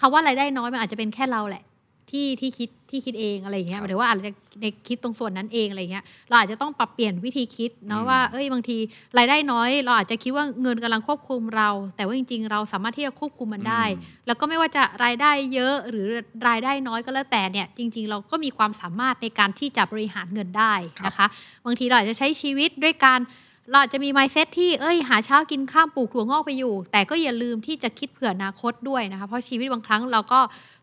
[0.00, 1.64] คำว่ารายได้น้อยมันอาจจะเป็นแค่เราแหละ
[2.10, 8.76] ที่ที่คิดที่คิดเองอะไรอย่างเงี้ยคหรับมายถึงว่าอาจจะในคิดตรงส่วนนั้นเองอะไรเงี้ยเราอาจจะต้องปรับเปลี่ยนวิธีคิดเนาะอืมว่าเอ้ยบางที
[9.18, 13.84] รายได้น้อย เราอาจจะคิดว่าเงินกำลังควบคุมเรา แต่ว่าจริง ๆ เราสามารถที่จะควบคุมมันได้
[14.26, 16.06] แล้วก็ไม่ว่าจะรายได้เยอะหรือ
[16.48, 20.74] รายได้น้อยก็แล้วแต่เนี่ยจริง ๆ เราก็มีความสามารถในการที่จะบริหารเงินได้
[21.06, 21.26] นะคะ
[21.64, 23.20] บางทีเราอาจจะใช้ชีวิตด้วยการ
[23.70, 30.40] เราอาจจะมี mindset ที่เอ้ยหาเช้ากินข้ามปลูกถั่วงอกไปอยู่ แต่ก็อย่าลืมที่จะคิดเผื่ออนาคตด้วยนะคะเพราะชีวิตบางครั้งเราก็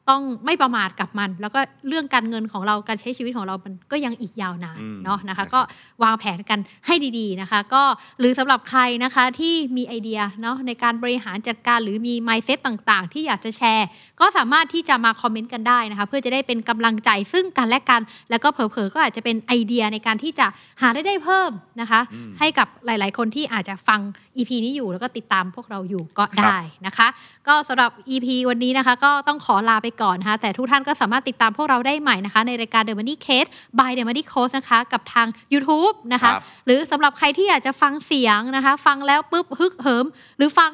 [0.09, 5.61] ต้องไม่ประมาทกับมัน แล้วก็เรื่องการเงินของเราการใช้ชีวิตของเรามันก็ยังอีกยาวนานอืมเนาะนะนะครัคะบก็
[6.03, 7.83] วางแผนกันให้ดีๆนะคะ ก็
[8.19, 13.87] หรือสำหรับใครนะคะที่มีไอเดียเนาะในการบริหารจัดการหรือมี mindset ต่างๆ ที่อยากจะแชร์
[14.19, 20.47] ก็สามารถที่จะมาคอมเมนต์กันได้นะคะ เพื่อจะได้เป็นกำลังใจซึ่งกันและกัน แล้วก็เผลอๆก็อาจจะเป็นไอเดียในการที่จะ
[20.81, 21.51] หารายได้เพิ่ม
[21.81, 23.99] นะคะอืมให้กับหลาย ๆ คนที่อาจจะฟัง
[24.37, 27.07] EP นี้อยู่แล้วก็ติดตามพวกเราอยู่ก็ได้นะคะ
[27.47, 35.95] ก็สำหรับ EP วันนี้นะคะ ก็ต้องขอลาไปก่อนนะคะแต่ทุกท่านก็สามารถติดตามพวกเราได้ใหม่นะคะ ในรายการ The Money Case by The Money Coach นะคะ กับทาง YouTube
[36.13, 40.05] นะคะครับหรือสำหรับใครที่อยากจะฟังเสียงนะคะ ฟังแล้วปุ๊บฮึกเหิม
[40.37, 40.71] หรือฟัง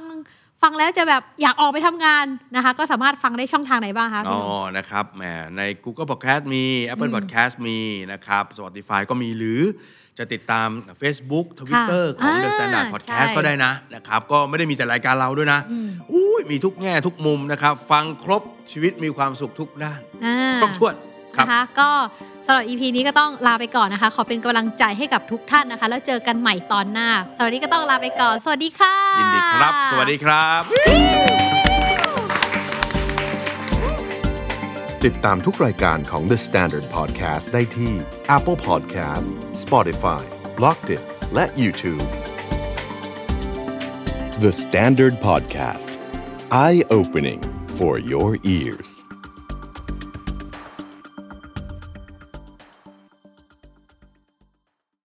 [0.64, 5.24] ฟังแล้วจะแบบอยากออกไปทำงานนะคะ ก็สามารถฟังได้ช่องทางไหนบ้างคะอ๋พี่อหนุ่มนะครับแหม
[5.58, 6.64] ใน Google Podcast มี
[6.94, 7.80] Apple อืม Podcast มี
[8.12, 9.62] นะครับ Spotify ก็มีหรือ
[10.20, 10.68] จะติดตาม
[11.02, 18.42] Facebook Twitter ของ The อ่า Standard Podcast ใช่ก็ได้นะนะครับ ก็ไม่ได้มีแต่รายการเราด้วยนะอืมอุ้ยมีทุกแง่ทุกมุมนะครับ ฟังครบ
[18.72, 20.94] ชีวิตมีความสุขทุกด้านอ่าครบถ้วน
[21.36, 21.90] ครับนะคะก็
[22.46, 31.69] สำหรับ EP นี้ก็ต้องลาไปก่อนนะคะ ขอเป็นกำลังใจให้กับทุกท่านนะคะ แล้วเจอกันใหม่ตอนหน้าสำหรับวันนี้ก็ต้องลาไปก่อน สวัสดีค่ะ ยินดีครับ สวัสดีครับ
[35.05, 37.93] ติดตามทุกรายการของ The Standard Podcast ได้ที่
[38.37, 39.29] Apple Podcast
[39.65, 40.23] Spotify
[40.59, 41.03] b l o g d i t
[41.35, 42.07] และ YouTube
[44.45, 45.91] The Standard Podcast
[46.67, 47.41] Eye Opening
[47.79, 48.91] for your ears